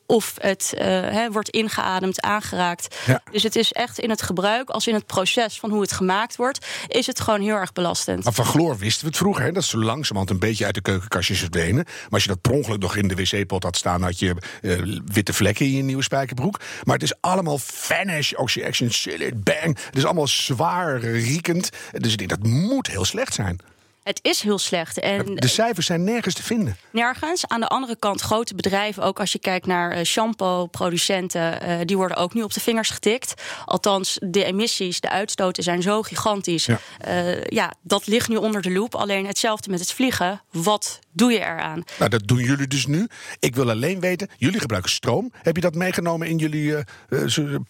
of 0.10 0.36
het 0.38 0.74
uh, 0.78 0.82
he, 0.86 1.32
wordt 1.32 1.50
ingeademd, 1.50 2.22
aangeraakt. 2.22 2.96
Ja. 3.06 3.22
Dus 3.32 3.44
het 3.44 3.56
is 3.56 3.72
echt 3.72 4.00
in 4.00 4.10
het 4.10 4.22
gebruik, 4.22 4.70
als 4.70 4.88
in 4.88 4.94
het 4.94 5.06
proces 5.06 5.60
van 5.60 5.70
hoe 5.70 5.82
het 5.82 5.92
gemaakt 5.92 6.36
wordt, 6.36 6.66
is 6.88 7.08
het 7.08 7.20
gewoon 7.20 7.42
heel 7.42 7.56
erg 7.56 7.74
belastend. 7.74 8.24
Maar 8.24 8.34
van 8.34 8.46
chloor 8.46 8.78
wisten 8.78 9.02
we 9.02 9.08
het 9.08 9.18
vroeger, 9.18 9.44
hè? 9.44 9.52
dat 9.52 9.64
is 9.64 9.70
zo 9.70 9.78
langzamerhand 9.78 10.30
een 10.30 10.40
beetje 10.50 10.66
uit 10.66 10.74
de 10.74 10.82
keukenkastjes 10.82 11.40
verdwenen. 11.40 11.84
Maar 11.86 12.10
als 12.10 12.24
je 12.24 12.30
dat 12.30 12.42
per 12.42 12.52
ongeluk 12.52 12.80
nog 12.80 12.96
in 12.96 13.08
de 13.08 13.16
wc-pot 13.16 13.64
had 13.64 13.78
staan, 13.78 14.02
had 14.02 14.20
je 14.20 14.36
uh, 14.62 15.00
witte 15.06 15.34
vlekken 15.34 15.66
in 15.66 15.72
je 15.72 15.84
nieuwe 15.84 16.04
spijkerbroek. 16.04 16.60
Maar 16.84 16.96
het 16.96 17.04
is 17.04 17.14
allemaal 17.22 17.58
vanish, 17.58 18.34
oxy-action, 18.34 18.90
bang. 19.36 19.78
Het 19.86 19.98
is 19.98 20.06
allemaal 20.06 20.28
zwaar 20.28 21.00
riekend. 21.00 21.70
Dus 21.92 22.12
ik 22.12 22.18
denk 22.18 22.30
dat 22.30 22.44
moet 22.44 22.88
heel 22.88 23.06
slecht 23.06 23.34
zijn. 23.34 23.60
Het 24.04 24.20
is 24.22 24.42
heel 24.42 24.58
slecht. 24.58 25.00
En 25.00 25.36
de 25.36 25.48
cijfers 25.48 25.86
zijn 25.86 26.04
nergens 26.04 26.36
te 26.36 26.44
vinden. 26.44 26.78
Nergens. 26.92 27.48
Aan 27.48 27.60
de 27.60 27.68
andere 27.68 27.96
kant, 28.00 28.22
grote 28.22 28.56
bedrijven, 28.56 29.04
ook 29.04 29.20
als 29.20 29.32
je 29.32 29.40
kijkt 29.40 29.66
naar 29.66 29.98
uh, 29.98 30.04
shampoo-producenten, 30.04 31.70
uh, 31.70 31.78
die 31.86 31.98
worden 31.98 32.18
ook 32.18 32.34
nu 32.34 32.42
op 32.42 32.54
de 32.54 32.60
vingers 32.60 32.90
getikt. 32.90 33.34
Althans, 33.66 34.18
de 34.22 34.44
emissies, 34.44 35.00
de 35.00 35.10
uitstoten 35.10 35.64
zijn 35.64 35.82
zo 35.82 36.02
gigantisch. 36.02 36.66
Ja. 36.66 36.80
Uh, 37.08 37.44
ja, 37.44 37.74
dat 37.82 38.08
ligt 38.08 38.30
nu 38.30 38.36
onder 38.36 38.62
de 38.62 38.72
loep. 38.72 38.96
Alleen 38.96 39.26
hetzelfde 39.26 39.70
met 39.70 39.80
het 39.80 39.92
vliegen. 39.92 40.42
Wat 40.52 41.00
doe 41.20 41.32
je 41.32 41.40
eraan? 41.40 41.84
Nou, 41.98 42.10
dat 42.10 42.28
doen 42.28 42.44
jullie 42.44 42.68
dus 42.68 42.86
nu. 42.86 43.08
Ik 43.40 43.56
wil 43.56 43.70
alleen 43.70 44.00
weten, 44.00 44.28
jullie 44.38 44.60
gebruiken 44.60 44.92
stroom. 44.92 45.32
Heb 45.42 45.56
je 45.56 45.62
dat 45.62 45.76
meegenomen 45.76 46.28
in 46.28 46.38
jullie 46.38 46.76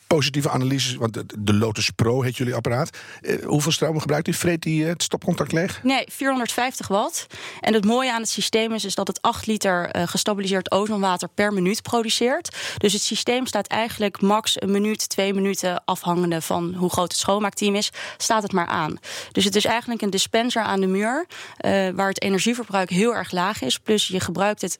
positieve 0.08 0.50
analyses? 0.50 0.96
Want 0.96 1.24
de 1.38 1.54
Lotus 1.54 1.90
Pro 1.90 2.22
heet 2.22 2.38
jullie 2.38 2.56
apparaat. 2.56 2.98
hoeveel 3.46 3.72
stroom 3.72 4.00
gebruikt 4.00 4.28
u? 4.28 4.34
Vreet 4.34 4.62
die 4.62 4.86
het 4.86 5.04
stopcontact 5.04 5.52
leeg? 5.52 5.84
Nee, 5.84 6.06
450 6.12 6.88
watt. 6.88 7.28
En 7.60 7.74
het 7.74 7.86
mooie 7.86 8.14
aan 8.14 8.22
het 8.22 8.30
systeem 8.30 8.74
is, 8.74 8.86
is 8.86 8.96
dat 8.96 9.08
het 9.08 9.22
8 9.22 9.46
liter 9.46 9.90
gestabiliseerd 10.08 10.72
ozonwater 10.72 11.30
per 11.30 11.54
minuut 11.54 11.82
produceert. 11.82 12.56
Dus 12.78 12.94
het 12.94 13.02
systeem 13.02 13.46
staat 13.46 13.68
eigenlijk 13.68 14.22
max 14.22 14.62
een 14.62 14.72
minuut, 14.72 15.10
twee 15.10 15.34
minuten, 15.34 15.82
afhangende 15.86 16.42
van 16.42 16.74
hoe 16.74 16.90
groot 16.90 17.12
het 17.12 17.20
schoonmaakteam 17.20 17.76
is, 17.76 17.90
staat 18.18 18.44
het 18.44 18.52
maar 18.52 18.68
aan. 18.68 18.98
Dus 19.32 19.44
het 19.44 19.56
is 19.56 19.66
eigenlijk 19.66 20.02
een 20.02 20.10
dispenser 20.10 20.62
aan 20.62 20.80
de 20.80 20.88
muur, 20.88 21.26
waar 21.96 22.08
het 22.08 22.22
energieverbruik 22.22 22.90
heel 22.90 23.16
erg 23.16 23.32
laag 23.32 23.38
is. 23.62 23.80
Plus 23.80 24.08
je 24.08 24.20
gebruikt 24.20 24.62
het 24.62 24.80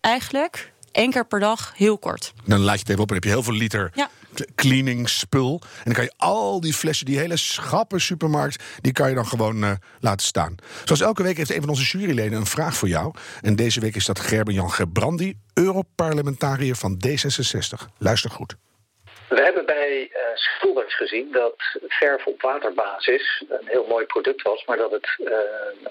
eigenlijk 0.00 0.72
één 0.92 1.10
keer 1.10 1.26
per 1.26 1.40
dag 1.40 1.72
heel 1.76 1.98
kort. 1.98 2.32
Dan 2.44 2.60
laat 2.60 2.74
je 2.74 2.80
het 2.80 2.88
even 2.88 3.02
op 3.02 3.08
en 3.08 3.14
heb 3.14 3.24
je 3.24 3.30
heel 3.30 3.42
veel 3.42 3.54
liter 3.54 3.90
ja. 3.94 4.10
cleaningsspul. 4.54 5.60
En 5.62 5.84
dan 5.84 5.94
kan 5.94 6.04
je 6.04 6.12
al 6.16 6.60
die 6.60 6.74
flessen, 6.74 7.06
die 7.06 7.18
hele 7.18 7.36
schappen 7.36 8.00
supermarkt, 8.00 8.62
die 8.80 8.92
kan 8.92 9.08
je 9.08 9.14
dan 9.14 9.26
gewoon 9.26 9.64
uh, 9.64 9.72
laten 10.00 10.26
staan. 10.26 10.54
Zoals 10.84 11.00
elke 11.00 11.22
week 11.22 11.36
heeft 11.36 11.50
een 11.50 11.60
van 11.60 11.68
onze 11.68 11.98
juryleden 11.98 12.38
een 12.38 12.46
vraag 12.46 12.76
voor 12.76 12.88
jou. 12.88 13.14
En 13.40 13.56
deze 13.56 13.80
week 13.80 13.96
is 13.96 14.04
dat 14.04 14.20
Gerben-Jan 14.20 14.72
Gebrandi, 14.72 15.36
Europarlementariër 15.54 16.76
van 16.76 17.02
D66. 17.06 17.86
Luister 17.98 18.30
goed. 18.30 18.56
We 19.30 19.42
hebben 19.42 19.66
bij 19.66 20.10
uh, 20.12 20.86
gezien 20.86 21.32
dat 21.32 21.56
verf 21.88 22.26
op 22.26 22.42
waterbasis 22.42 23.44
een 23.48 23.66
heel 23.66 23.86
mooi 23.86 24.06
product 24.06 24.42
was, 24.42 24.64
maar 24.64 24.76
dat 24.76 24.90
het 24.90 25.08
uh, 25.18 25.38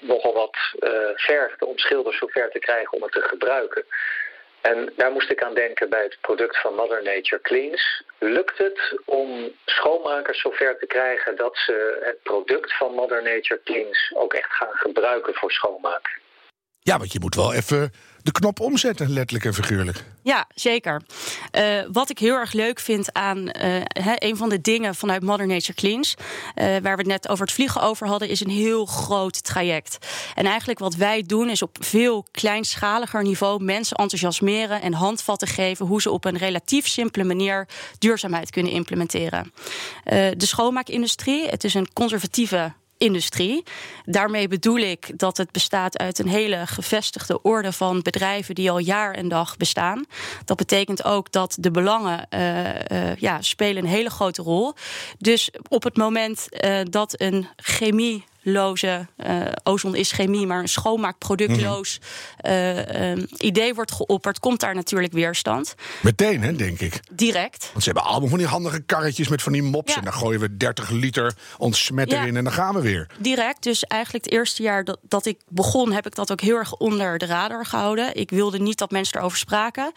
nogal 0.00 0.32
wat 0.32 0.56
uh, 0.80 1.68
om 1.68 1.78
schilders 1.78 2.18
zover 2.18 2.50
te 2.50 2.58
krijgen 2.58 2.92
om 2.92 3.02
het 3.02 3.12
te 3.12 3.20
gebruiken. 3.20 3.84
En 4.60 4.92
daar 4.96 5.12
moest 5.12 5.30
ik 5.30 5.42
aan 5.42 5.54
denken 5.54 5.88
bij 5.88 6.02
het 6.02 6.18
product 6.20 6.60
van 6.60 6.74
Mother 6.74 7.02
Nature 7.02 7.42
Cleans. 7.42 8.02
Lukt 8.18 8.58
het 8.58 9.00
om 9.04 9.52
schoonmakers 9.64 10.40
zover 10.40 10.78
te 10.78 10.86
krijgen 10.86 11.36
dat 11.36 11.56
ze 11.56 11.98
het 12.02 12.22
product 12.22 12.76
van 12.76 12.94
Mother 12.94 13.22
Nature 13.22 13.60
Cleans 13.64 14.12
ook 14.14 14.34
echt 14.34 14.52
gaan 14.52 14.74
gebruiken 14.74 15.34
voor 15.34 15.52
schoonmaak? 15.52 16.20
Ja, 16.82 16.98
want 16.98 17.12
je 17.12 17.20
moet 17.20 17.34
wel 17.34 17.52
even 17.52 17.92
de 18.22 18.32
knop 18.32 18.60
omzetten, 18.60 19.10
letterlijk 19.10 19.44
en 19.44 19.54
figuurlijk. 19.54 20.04
Ja, 20.22 20.46
zeker. 20.54 21.02
Uh, 21.58 21.82
wat 21.92 22.10
ik 22.10 22.18
heel 22.18 22.34
erg 22.34 22.52
leuk 22.52 22.80
vind 22.80 23.12
aan 23.12 23.48
he, 23.88 24.12
een 24.14 24.36
van 24.36 24.48
de 24.48 24.60
dingen 24.60 24.94
vanuit 24.94 25.22
Mother 25.22 25.46
Nature 25.46 25.74
Cleans, 25.74 26.14
uh, 26.18 26.64
waar 26.64 26.80
we 26.82 26.88
het 26.88 27.06
net 27.06 27.28
over 27.28 27.44
het 27.44 27.54
vliegen 27.54 27.82
over 27.82 28.06
hadden, 28.06 28.28
is 28.28 28.40
een 28.40 28.50
heel 28.50 28.86
groot 28.86 29.44
traject. 29.44 29.98
En 30.34 30.46
eigenlijk 30.46 30.78
wat 30.78 30.94
wij 30.94 31.22
doen 31.22 31.50
is 31.50 31.62
op 31.62 31.76
veel 31.80 32.26
kleinschaliger 32.30 33.22
niveau 33.22 33.64
mensen 33.64 33.96
enthousiasmeren 33.96 34.82
en 34.82 34.92
handvatten 34.92 35.48
geven 35.48 35.86
hoe 35.86 36.00
ze 36.00 36.10
op 36.10 36.24
een 36.24 36.38
relatief 36.38 36.86
simpele 36.86 37.24
manier 37.24 37.68
duurzaamheid 37.98 38.50
kunnen 38.50 38.72
implementeren. 38.72 39.52
de 40.36 40.46
schoonmaakindustrie, 40.46 41.48
het 41.48 41.64
is 41.64 41.74
een 41.74 41.92
conservatieve 41.92 42.72
industrie. 43.00 43.62
Daarmee 44.04 44.48
bedoel 44.48 44.76
ik 44.76 45.18
dat 45.18 45.36
het 45.36 45.52
bestaat 45.52 45.98
uit 45.98 46.18
een 46.18 46.28
hele 46.28 46.66
gevestigde 46.66 47.42
orde 47.42 47.72
van 47.72 48.02
bedrijven 48.02 48.54
die 48.54 48.70
al 48.70 48.78
jaar 48.78 49.14
en 49.14 49.28
dag 49.28 49.56
bestaan. 49.56 50.04
Dat 50.44 50.56
betekent 50.56 51.04
ook 51.04 51.32
dat 51.32 51.56
de 51.60 51.70
belangen 51.70 52.26
uh, 52.30 52.64
uh, 52.64 53.16
ja, 53.16 53.42
spelen 53.42 53.82
een 53.82 53.90
hele 53.90 54.10
grote 54.10 54.42
rol. 54.42 54.74
Dus 55.18 55.50
op 55.68 55.82
het 55.82 55.96
moment 55.96 56.46
uh, 56.50 56.80
dat 56.90 57.20
een 57.20 57.48
chemie 57.56 58.24
loze 58.42 59.06
uh, 59.16 59.40
ozon 59.62 59.94
is 59.94 60.12
chemie, 60.12 60.46
maar 60.46 60.58
een 60.58 60.68
schoonmaakproductloos 60.68 62.00
uh, 62.46 63.12
uh, 63.12 63.24
idee 63.36 63.74
wordt 63.74 63.92
geopperd, 63.92 64.38
komt 64.38 64.60
daar 64.60 64.74
natuurlijk 64.74 65.12
weerstand. 65.12 65.74
Meteen, 66.02 66.42
hè, 66.42 66.56
denk 66.56 66.80
ik. 66.80 67.00
Direct. 67.10 67.68
Want 67.72 67.84
ze 67.84 67.90
hebben 67.90 68.10
allemaal 68.10 68.28
van 68.28 68.38
die 68.38 68.46
handige 68.46 68.80
karretjes 68.80 69.28
met 69.28 69.42
van 69.42 69.52
die 69.52 69.62
mops. 69.62 69.92
Ja. 69.92 69.98
En 69.98 70.04
dan 70.04 70.12
gooien 70.12 70.40
we 70.40 70.56
30 70.56 70.90
liter 70.90 71.34
ontsmet 71.58 72.12
erin 72.12 72.32
ja. 72.32 72.38
en 72.38 72.44
dan 72.44 72.52
gaan 72.52 72.74
we 72.74 72.80
weer. 72.80 73.06
Direct. 73.18 73.62
Dus 73.62 73.84
eigenlijk 73.84 74.24
het 74.24 74.34
eerste 74.34 74.62
jaar 74.62 74.84
dat, 74.84 74.98
dat 75.02 75.26
ik 75.26 75.38
begon, 75.48 75.92
heb 75.92 76.06
ik 76.06 76.14
dat 76.14 76.32
ook 76.32 76.40
heel 76.40 76.56
erg 76.56 76.74
onder 76.74 77.18
de 77.18 77.26
radar 77.26 77.66
gehouden. 77.66 78.16
Ik 78.16 78.30
wilde 78.30 78.58
niet 78.58 78.78
dat 78.78 78.90
mensen 78.90 79.18
erover 79.18 79.38
spraken. 79.38 79.92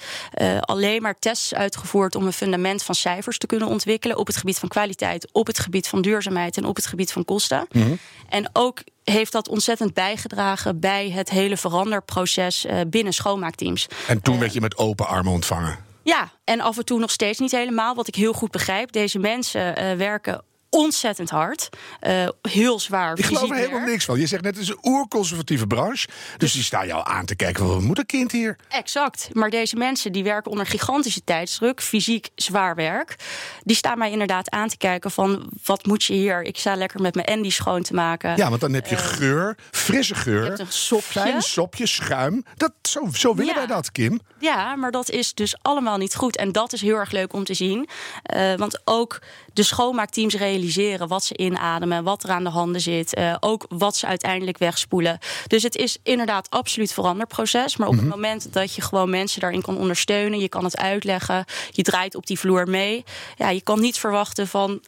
alleen 0.59 1.01
maar 1.01 1.19
tests 1.19 1.53
uitgevoerd 1.53 2.15
om 2.15 2.25
een 2.25 2.33
fundament 2.33 2.83
van 2.83 2.95
cijfers 2.95 3.37
te 3.37 3.47
kunnen 3.47 3.67
ontwikkelen 3.67 4.17
op 4.17 4.27
het 4.27 4.37
gebied 4.37 4.59
van 4.59 4.69
kwaliteit, 4.69 5.27
op 5.31 5.47
het 5.47 5.59
gebied 5.59 5.87
van 5.87 6.01
duurzaamheid 6.01 6.57
en 6.57 6.65
op 6.65 6.75
het 6.75 6.85
gebied 6.85 7.11
van 7.11 7.25
kosten. 7.25 7.67
Mm. 7.71 7.99
En 8.29 8.42
En 8.43 8.49
ook 8.53 8.83
heeft 9.03 9.31
dat 9.31 9.47
ontzettend 9.47 9.93
bijgedragen 9.93 10.79
bij 10.79 11.09
het 11.09 11.29
hele 11.29 11.57
veranderproces 11.57 12.65
uh, 12.65 12.79
binnen 12.87 13.13
schoonmaakteams. 13.13 13.87
En 14.07 14.21
toen 14.21 14.39
werd 14.39 14.53
je 14.53 14.61
met 14.61 14.77
open 14.77 15.07
armen 15.07 15.31
ontvangen. 15.31 15.77
Ja, 16.03 16.31
en 16.43 16.61
af 16.61 16.77
en 16.77 16.85
toe 16.85 16.99
nog 16.99 17.11
steeds 17.11 17.39
niet 17.39 17.51
helemaal. 17.51 17.95
Wat 17.95 18.07
ik 18.07 18.15
heel 18.15 18.33
goed 18.33 18.51
begrijp. 18.51 18.91
Deze 18.91 19.19
mensen 19.19 19.83
uh, 19.83 19.97
werken 19.97 20.43
ontzettend 20.73 21.29
hard. 21.29 21.69
Uh, 22.01 22.27
heel 22.41 22.79
zwaar. 22.79 23.17
Ik 23.17 23.25
geloof 23.25 23.49
er 23.49 23.55
helemaal 23.55 23.85
niks 23.85 24.05
van. 24.05 24.19
Je 24.19 24.27
zegt 24.27 24.43
net, 24.43 24.53
het 24.53 24.63
is 24.63 24.69
een 24.69 24.79
oerconservatieve 24.81 25.67
branche. 25.67 26.07
Dus, 26.07 26.37
dus 26.37 26.51
die 26.53 26.63
staan 26.63 26.87
jou 26.87 27.01
aan 27.07 27.25
te 27.25 27.35
kijken. 27.35 27.67
Wat 27.67 27.81
moet 27.81 27.97
een 27.97 28.05
kind 28.05 28.31
hier? 28.31 28.55
Exact. 28.69 29.29
Maar 29.33 29.49
deze 29.49 29.75
mensen 29.75 30.11
die 30.11 30.23
werken 30.23 30.51
onder 30.51 30.65
gigantische 30.65 31.23
tijdsdruk. 31.23 31.81
Fysiek 31.81 32.29
zwaar 32.35 32.75
werk. 32.75 33.15
Die 33.63 33.75
staan 33.75 33.97
mij 33.97 34.11
inderdaad 34.11 34.49
aan 34.49 34.67
te 34.67 34.77
kijken 34.77 35.11
van... 35.11 35.49
wat 35.63 35.85
moet 35.85 36.03
je 36.03 36.13
hier? 36.13 36.41
Ik 36.43 36.57
sta 36.57 36.75
lekker 36.75 37.01
met 37.01 37.15
mijn 37.15 37.27
Andy 37.27 37.49
schoon 37.49 37.81
te 37.81 37.93
maken. 37.93 38.37
Ja, 38.37 38.49
want 38.49 38.61
dan 38.61 38.73
heb 38.73 38.87
je 38.87 38.95
uh, 38.95 39.01
geur. 39.01 39.57
Frisse 39.71 40.15
geur. 40.15 40.41
Je 40.41 40.47
hebt 40.47 40.59
een 40.59 40.71
sopje. 40.71 41.19
Fijn 41.19 41.41
sopje, 41.41 41.85
schuim. 41.85 42.45
Dat, 42.55 42.71
zo, 42.81 43.09
zo 43.13 43.35
willen 43.35 43.53
ja. 43.53 43.59
wij 43.59 43.75
dat, 43.75 43.91
Kim. 43.91 44.19
Ja, 44.39 44.75
maar 44.75 44.91
dat 44.91 45.09
is 45.09 45.33
dus 45.33 45.55
allemaal 45.61 45.97
niet 45.97 46.15
goed. 46.15 46.37
En 46.37 46.51
dat 46.51 46.73
is 46.73 46.81
heel 46.81 46.95
erg 46.95 47.11
leuk 47.11 47.33
om 47.33 47.43
te 47.43 47.53
zien. 47.53 47.89
Uh, 48.35 48.55
want 48.55 48.81
ook 48.85 49.21
de 49.53 49.63
schoonmaakteams 49.63 50.33
realiseren 50.33 51.07
wat 51.07 51.23
ze 51.23 51.37
inademen, 51.37 52.03
wat 52.03 52.23
er 52.23 52.29
aan 52.29 52.43
de 52.43 52.49
handen 52.49 52.81
zit, 52.81 53.17
uh, 53.17 53.35
ook 53.39 53.65
wat 53.69 53.95
ze 53.95 54.07
uiteindelijk 54.07 54.57
wegspoelen. 54.57 55.19
Dus 55.47 55.63
het 55.63 55.75
is 55.75 55.97
inderdaad 56.03 56.49
absoluut 56.49 56.93
veranderproces. 56.93 57.77
Maar 57.77 57.87
op 57.87 57.95
het 57.95 58.07
moment 58.07 58.53
dat 58.53 58.75
je 58.75 58.81
gewoon 58.81 59.09
mensen 59.09 59.41
daarin 59.41 59.61
kan 59.61 59.77
ondersteunen, 59.77 60.39
je 60.39 60.49
kan 60.49 60.63
het 60.63 60.77
uitleggen, 60.77 61.45
je 61.71 61.83
draait 61.83 62.15
op 62.15 62.27
die 62.27 62.39
vloer 62.39 62.69
mee. 62.69 63.03
Ja, 63.37 63.49
je 63.49 63.61
kan 63.61 63.79
niet 63.79 63.97
verwachten 63.97 64.47
van. 64.47 64.81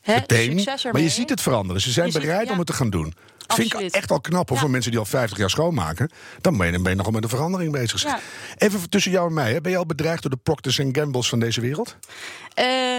Hè, 0.00 0.18
succes 0.26 0.64
ermee. 0.66 0.92
Maar 0.92 1.02
je 1.02 1.08
ziet 1.08 1.30
het 1.30 1.40
veranderen. 1.40 1.82
Ze 1.82 1.90
zijn 1.90 2.12
bereid 2.12 2.46
ja. 2.46 2.52
om 2.52 2.58
het 2.58 2.66
te 2.66 2.72
gaan 2.72 2.90
doen. 2.90 3.14
Vind 3.54 3.74
ik 3.74 3.90
echt 3.90 4.10
al 4.10 4.20
knap 4.20 4.48
ja. 4.48 4.56
voor 4.56 4.70
mensen 4.70 4.90
die 4.90 5.00
al 5.00 5.06
50 5.06 5.38
jaar 5.38 5.50
schoonmaken. 5.50 6.10
Dan 6.40 6.56
ben 6.56 6.72
je, 6.72 6.80
ben 6.80 6.90
je 6.90 6.96
nogal 6.96 7.12
met 7.12 7.22
een 7.22 7.28
verandering 7.28 7.72
bezig. 7.72 8.02
Ja. 8.02 8.20
Even 8.56 8.88
tussen 8.88 9.12
jou 9.12 9.28
en 9.28 9.34
mij. 9.34 9.52
Hè. 9.52 9.60
Ben 9.60 9.70
je 9.70 9.78
al 9.78 9.86
bedreigd 9.86 10.22
door 10.22 10.30
de 10.30 10.36
Procters 10.36 10.80
Gamble's 10.92 11.28
van 11.28 11.38
deze 11.40 11.60
wereld? 11.60 11.96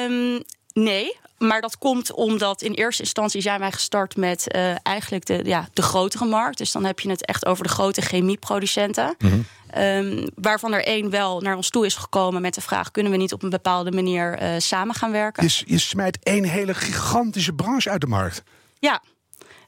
Um, 0.09 0.43
Nee, 0.73 1.17
maar 1.37 1.61
dat 1.61 1.77
komt 1.77 2.13
omdat 2.13 2.61
in 2.61 2.73
eerste 2.73 3.01
instantie 3.01 3.41
zijn 3.41 3.59
wij 3.59 3.71
gestart 3.71 4.15
met 4.15 4.55
uh, 4.55 4.75
eigenlijk 4.83 5.25
de, 5.25 5.41
ja, 5.43 5.67
de 5.73 5.81
grotere 5.81 6.25
markt. 6.25 6.57
Dus 6.57 6.71
dan 6.71 6.85
heb 6.85 6.99
je 6.99 7.09
het 7.09 7.25
echt 7.25 7.45
over 7.45 7.63
de 7.63 7.69
grote 7.69 8.01
chemieproducenten. 8.01 9.15
Mm 9.17 9.29
-hmm. 9.29 9.45
um, 9.83 10.29
waarvan 10.35 10.73
er 10.73 10.83
één 10.83 11.09
wel 11.09 11.41
naar 11.41 11.55
ons 11.55 11.69
toe 11.69 11.85
is 11.85 11.95
gekomen 11.95 12.41
met 12.41 12.53
de 12.53 12.61
vraag: 12.61 12.91
kunnen 12.91 13.11
we 13.11 13.17
niet 13.17 13.33
op 13.33 13.43
een 13.43 13.49
bepaalde 13.49 13.91
manier 13.91 14.41
uh, 14.41 14.49
samen 14.57 14.95
gaan 14.95 15.11
werken? 15.11 15.43
Je, 15.43 15.63
je 15.65 15.77
smijt 15.77 16.17
één 16.23 16.43
hele 16.43 16.73
gigantische 16.73 17.53
branche 17.53 17.89
uit 17.89 18.01
de 18.01 18.07
markt. 18.07 18.43
Ja. 18.79 19.03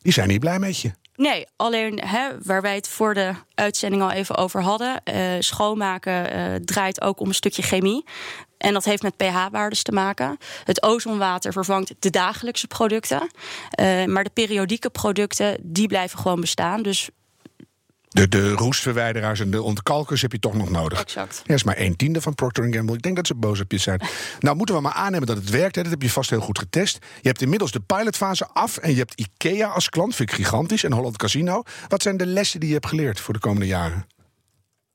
Die 0.01 0.13
zijn 0.13 0.27
niet 0.27 0.39
blij 0.39 0.59
met 0.59 0.79
je. 0.79 0.91
Nee, 1.15 1.47
alleen 1.55 1.99
hè, 2.05 2.29
waar 2.43 2.61
wij 2.61 2.75
het 2.75 2.87
voor 2.87 3.13
de 3.13 3.33
uitzending 3.55 4.01
al 4.01 4.11
even 4.11 4.35
over 4.35 4.61
hadden. 4.61 5.01
Uh, 5.13 5.15
schoonmaken 5.39 6.35
uh, 6.35 6.55
draait 6.55 7.01
ook 7.01 7.19
om 7.19 7.27
een 7.27 7.33
stukje 7.33 7.61
chemie. 7.61 8.03
En 8.63 8.73
dat 8.73 8.85
heeft 8.85 9.03
met 9.03 9.17
pH-waardes 9.17 9.83
te 9.83 9.91
maken. 9.91 10.37
Het 10.63 10.83
ozonwater 10.83 11.51
vervangt 11.51 11.93
de 11.99 12.09
dagelijkse 12.09 12.67
producten. 12.67 13.29
Uh, 13.79 14.05
maar 14.05 14.23
de 14.23 14.29
periodieke 14.33 14.89
producten, 14.89 15.57
die 15.61 15.87
blijven 15.87 16.19
gewoon 16.19 16.41
bestaan. 16.41 16.81
Dus 16.81 17.09
de, 18.13 18.27
de 18.27 18.51
roestverwijderaars 18.51 19.39
en 19.39 19.51
de 19.51 19.61
ontkalkers 19.61 20.21
heb 20.21 20.31
je 20.31 20.39
toch 20.39 20.53
nog 20.53 20.69
nodig. 20.69 21.01
Exact. 21.01 21.41
Ja, 21.45 21.53
is 21.53 21.63
maar 21.63 21.79
een 21.79 21.95
tiende 21.95 22.21
van 22.21 22.35
Procter 22.35 22.73
Gamble. 22.73 22.95
Ik 22.95 23.01
denk 23.01 23.15
dat 23.15 23.27
ze 23.27 23.35
boos 23.35 23.59
op 23.59 23.71
je 23.71 23.77
zijn. 23.77 24.01
nou, 24.39 24.55
moeten 24.57 24.75
we 24.75 24.81
maar 24.81 24.93
aannemen 24.93 25.27
dat 25.27 25.37
het 25.37 25.49
werkt. 25.49 25.75
Hè. 25.75 25.81
Dat 25.81 25.91
heb 25.91 26.01
je 26.01 26.09
vast 26.09 26.29
heel 26.29 26.39
goed 26.39 26.59
getest. 26.59 26.97
Je 27.21 27.27
hebt 27.27 27.41
inmiddels 27.41 27.71
de 27.71 27.79
pilotfase 27.79 28.47
af. 28.47 28.77
En 28.77 28.91
je 28.91 28.97
hebt 28.97 29.19
IKEA 29.19 29.67
als 29.67 29.89
klant, 29.89 30.15
vind 30.15 30.29
ik 30.29 30.35
gigantisch. 30.35 30.83
En 30.83 30.91
Holland 30.91 31.17
Casino. 31.17 31.63
Wat 31.87 32.01
zijn 32.01 32.17
de 32.17 32.25
lessen 32.25 32.59
die 32.59 32.69
je 32.69 32.75
hebt 32.75 32.87
geleerd 32.87 33.19
voor 33.19 33.33
de 33.33 33.39
komende 33.39 33.67
jaren? 33.67 34.05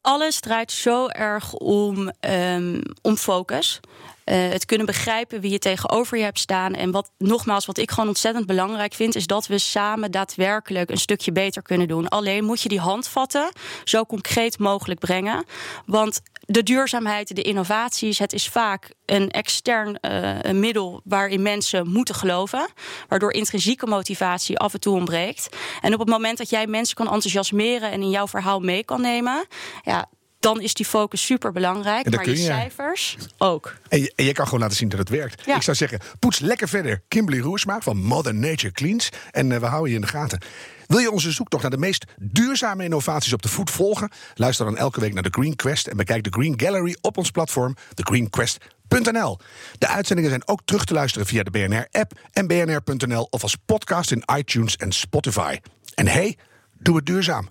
Alles 0.01 0.41
draait 0.41 0.73
zo 0.73 1.09
erg 1.09 1.53
om, 1.53 2.11
um, 2.21 2.83
om 3.03 3.17
focus. 3.17 3.81
Uh, 4.25 4.49
het 4.49 4.65
kunnen 4.65 4.87
begrijpen 4.87 5.41
wie 5.41 5.51
je 5.51 5.59
tegenover 5.59 6.19
je 6.19 6.25
hebt 6.25 6.39
staan. 6.39 6.75
En 6.75 6.91
wat 6.91 7.11
nogmaals, 7.19 7.67
wat 7.67 7.79
ik 7.79 7.91
gewoon 7.91 8.09
ontzettend 8.09 8.47
belangrijk 8.47 8.95
vind, 8.95 9.15
is 9.15 9.27
dat 9.27 9.47
we 9.47 9.59
samen 9.59 10.11
daadwerkelijk 10.11 10.91
een 10.91 10.99
stukje 10.99 11.33
beter 11.33 11.63
kunnen 11.63 11.89
doen. 11.89 12.09
Alleen 12.09 12.45
moet 12.45 12.61
je 12.61 12.69
die 12.69 12.81
handvatten 12.81 13.53
zo 13.85 14.05
concreet 14.05 14.59
mogelijk 14.59 15.01
brengen. 15.01 15.45
Want 15.87 16.21
de 16.51 16.63
duurzaamheid, 16.63 17.37
de 17.37 17.43
innovaties, 17.43 18.19
het 18.19 18.33
is 18.33 18.49
vaak 18.49 18.93
een 19.07 19.31
extern 19.31 19.99
uh, 20.01 20.39
een 20.41 20.61
middel 20.61 21.01
waarin 21.05 21.43
mensen 21.43 21.89
moeten 21.89 22.15
geloven, 22.15 22.69
waardoor 23.09 23.33
intrinsieke 23.33 23.87
motivatie 23.87 24.59
af 24.59 24.73
en 24.73 24.81
toe 24.81 24.95
ontbreekt. 24.95 25.49
En 25.81 25.93
op 25.93 25.99
het 25.99 26.09
moment 26.09 26.39
dat 26.39 26.51
jij 26.51 26.67
mensen 26.67 26.97
kan 26.97 27.07
enthousiasmeren 27.07 27.91
en 27.91 28.03
in 28.03 28.11
jouw 28.11 28.29
verhaal 28.29 28.61
mee 28.61 28.85
kan 28.85 29.01
nemen, 29.01 29.47
ja, 29.85 30.09
dan 30.41 30.61
is 30.61 30.75
die 30.75 30.87
focus 30.87 31.25
super 31.25 31.53
belangrijk. 31.53 32.15
Maar 32.15 32.25
je, 32.25 32.31
je, 32.31 32.37
cijfers 32.37 33.17
ook. 33.39 33.75
En 33.89 34.01
je, 34.01 34.13
en 34.17 34.25
je, 34.25 34.33
kan 34.33 34.45
gewoon 34.45 34.61
laten 34.61 34.77
zien 34.77 34.89
dat 34.89 34.99
het 34.99 35.09
werkt. 35.09 35.47
Ja. 35.47 35.57
Ik 35.57 35.63
zou 35.63 35.77
zeggen, 35.77 36.01
poets 36.19 36.39
lekker 36.39 36.69
verder. 36.69 37.03
Kimberly 37.09 37.41
Roersma 37.41 37.81
van 37.81 37.97
Modern 37.97 38.39
Nature 38.39 38.73
Cleans. 38.73 39.09
En 39.31 39.51
uh, 39.51 39.59
we 39.59 39.67
houden 39.67 39.91
je 39.91 39.95
in 39.95 40.01
de 40.03 40.07
gaten. 40.07 40.41
Wil 40.89 40.99
je 40.99 41.11
onze 41.11 41.33
zoektocht 41.33 41.63
naar 41.63 41.71
de 41.71 41.79
meest 41.79 42.05
duurzame 42.17 42.85
innovaties 42.85 43.33
op 43.33 43.43
de 43.43 43.49
voet 43.49 43.71
volgen? 43.71 44.11
Luister 44.35 44.65
dan 44.65 44.77
elke 44.77 45.01
week 45.01 45.15
naar 45.15 45.23
de 45.23 45.29
Green 45.31 45.57
Quest 45.57 45.87
en 45.87 45.97
bekijk 45.97 46.25
de 46.25 46.31
Green 46.31 46.61
Gallery 46.61 46.97
op 47.01 47.17
ons 47.17 47.31
platform, 47.31 47.77
thegreenquest.nl. 47.95 49.39
De 49.79 49.89
uitzendingen 49.89 50.31
zijn 50.31 50.49
ook 50.49 50.61
terug 50.65 50.85
te 50.85 50.95
luisteren 50.95 51.27
via 51.27 51.43
de 51.43 51.51
BNR-app 51.51 52.13
en 52.33 52.47
bnr.nl 52.47 53.27
of 53.31 53.43
als 53.43 53.57
podcast 53.67 54.11
in 54.11 54.23
iTunes 54.37 54.77
en 54.77 54.93
Spotify. 54.93 55.59
En 55.95 56.07
hey, 56.07 56.37
Doe 56.81 56.97
het 56.97 57.07
duurzaam. 57.07 57.49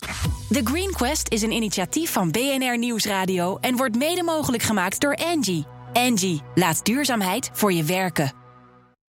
The 0.49 0.61
Green 0.63 0.91
Quest 0.91 1.29
is 1.29 1.41
een 1.41 1.51
initiatief 1.51 2.11
van 2.11 2.31
BNR 2.31 2.77
Nieuwsradio 2.77 3.57
en 3.57 3.75
wordt 3.75 3.95
mede 3.95 4.23
mogelijk 4.23 4.63
gemaakt 4.63 4.99
door 4.99 5.15
Angie. 5.15 5.65
Angie, 5.93 6.41
laat 6.55 6.85
duurzaamheid 6.85 7.49
voor 7.53 7.73
je 7.73 7.83
werken. 7.83 8.46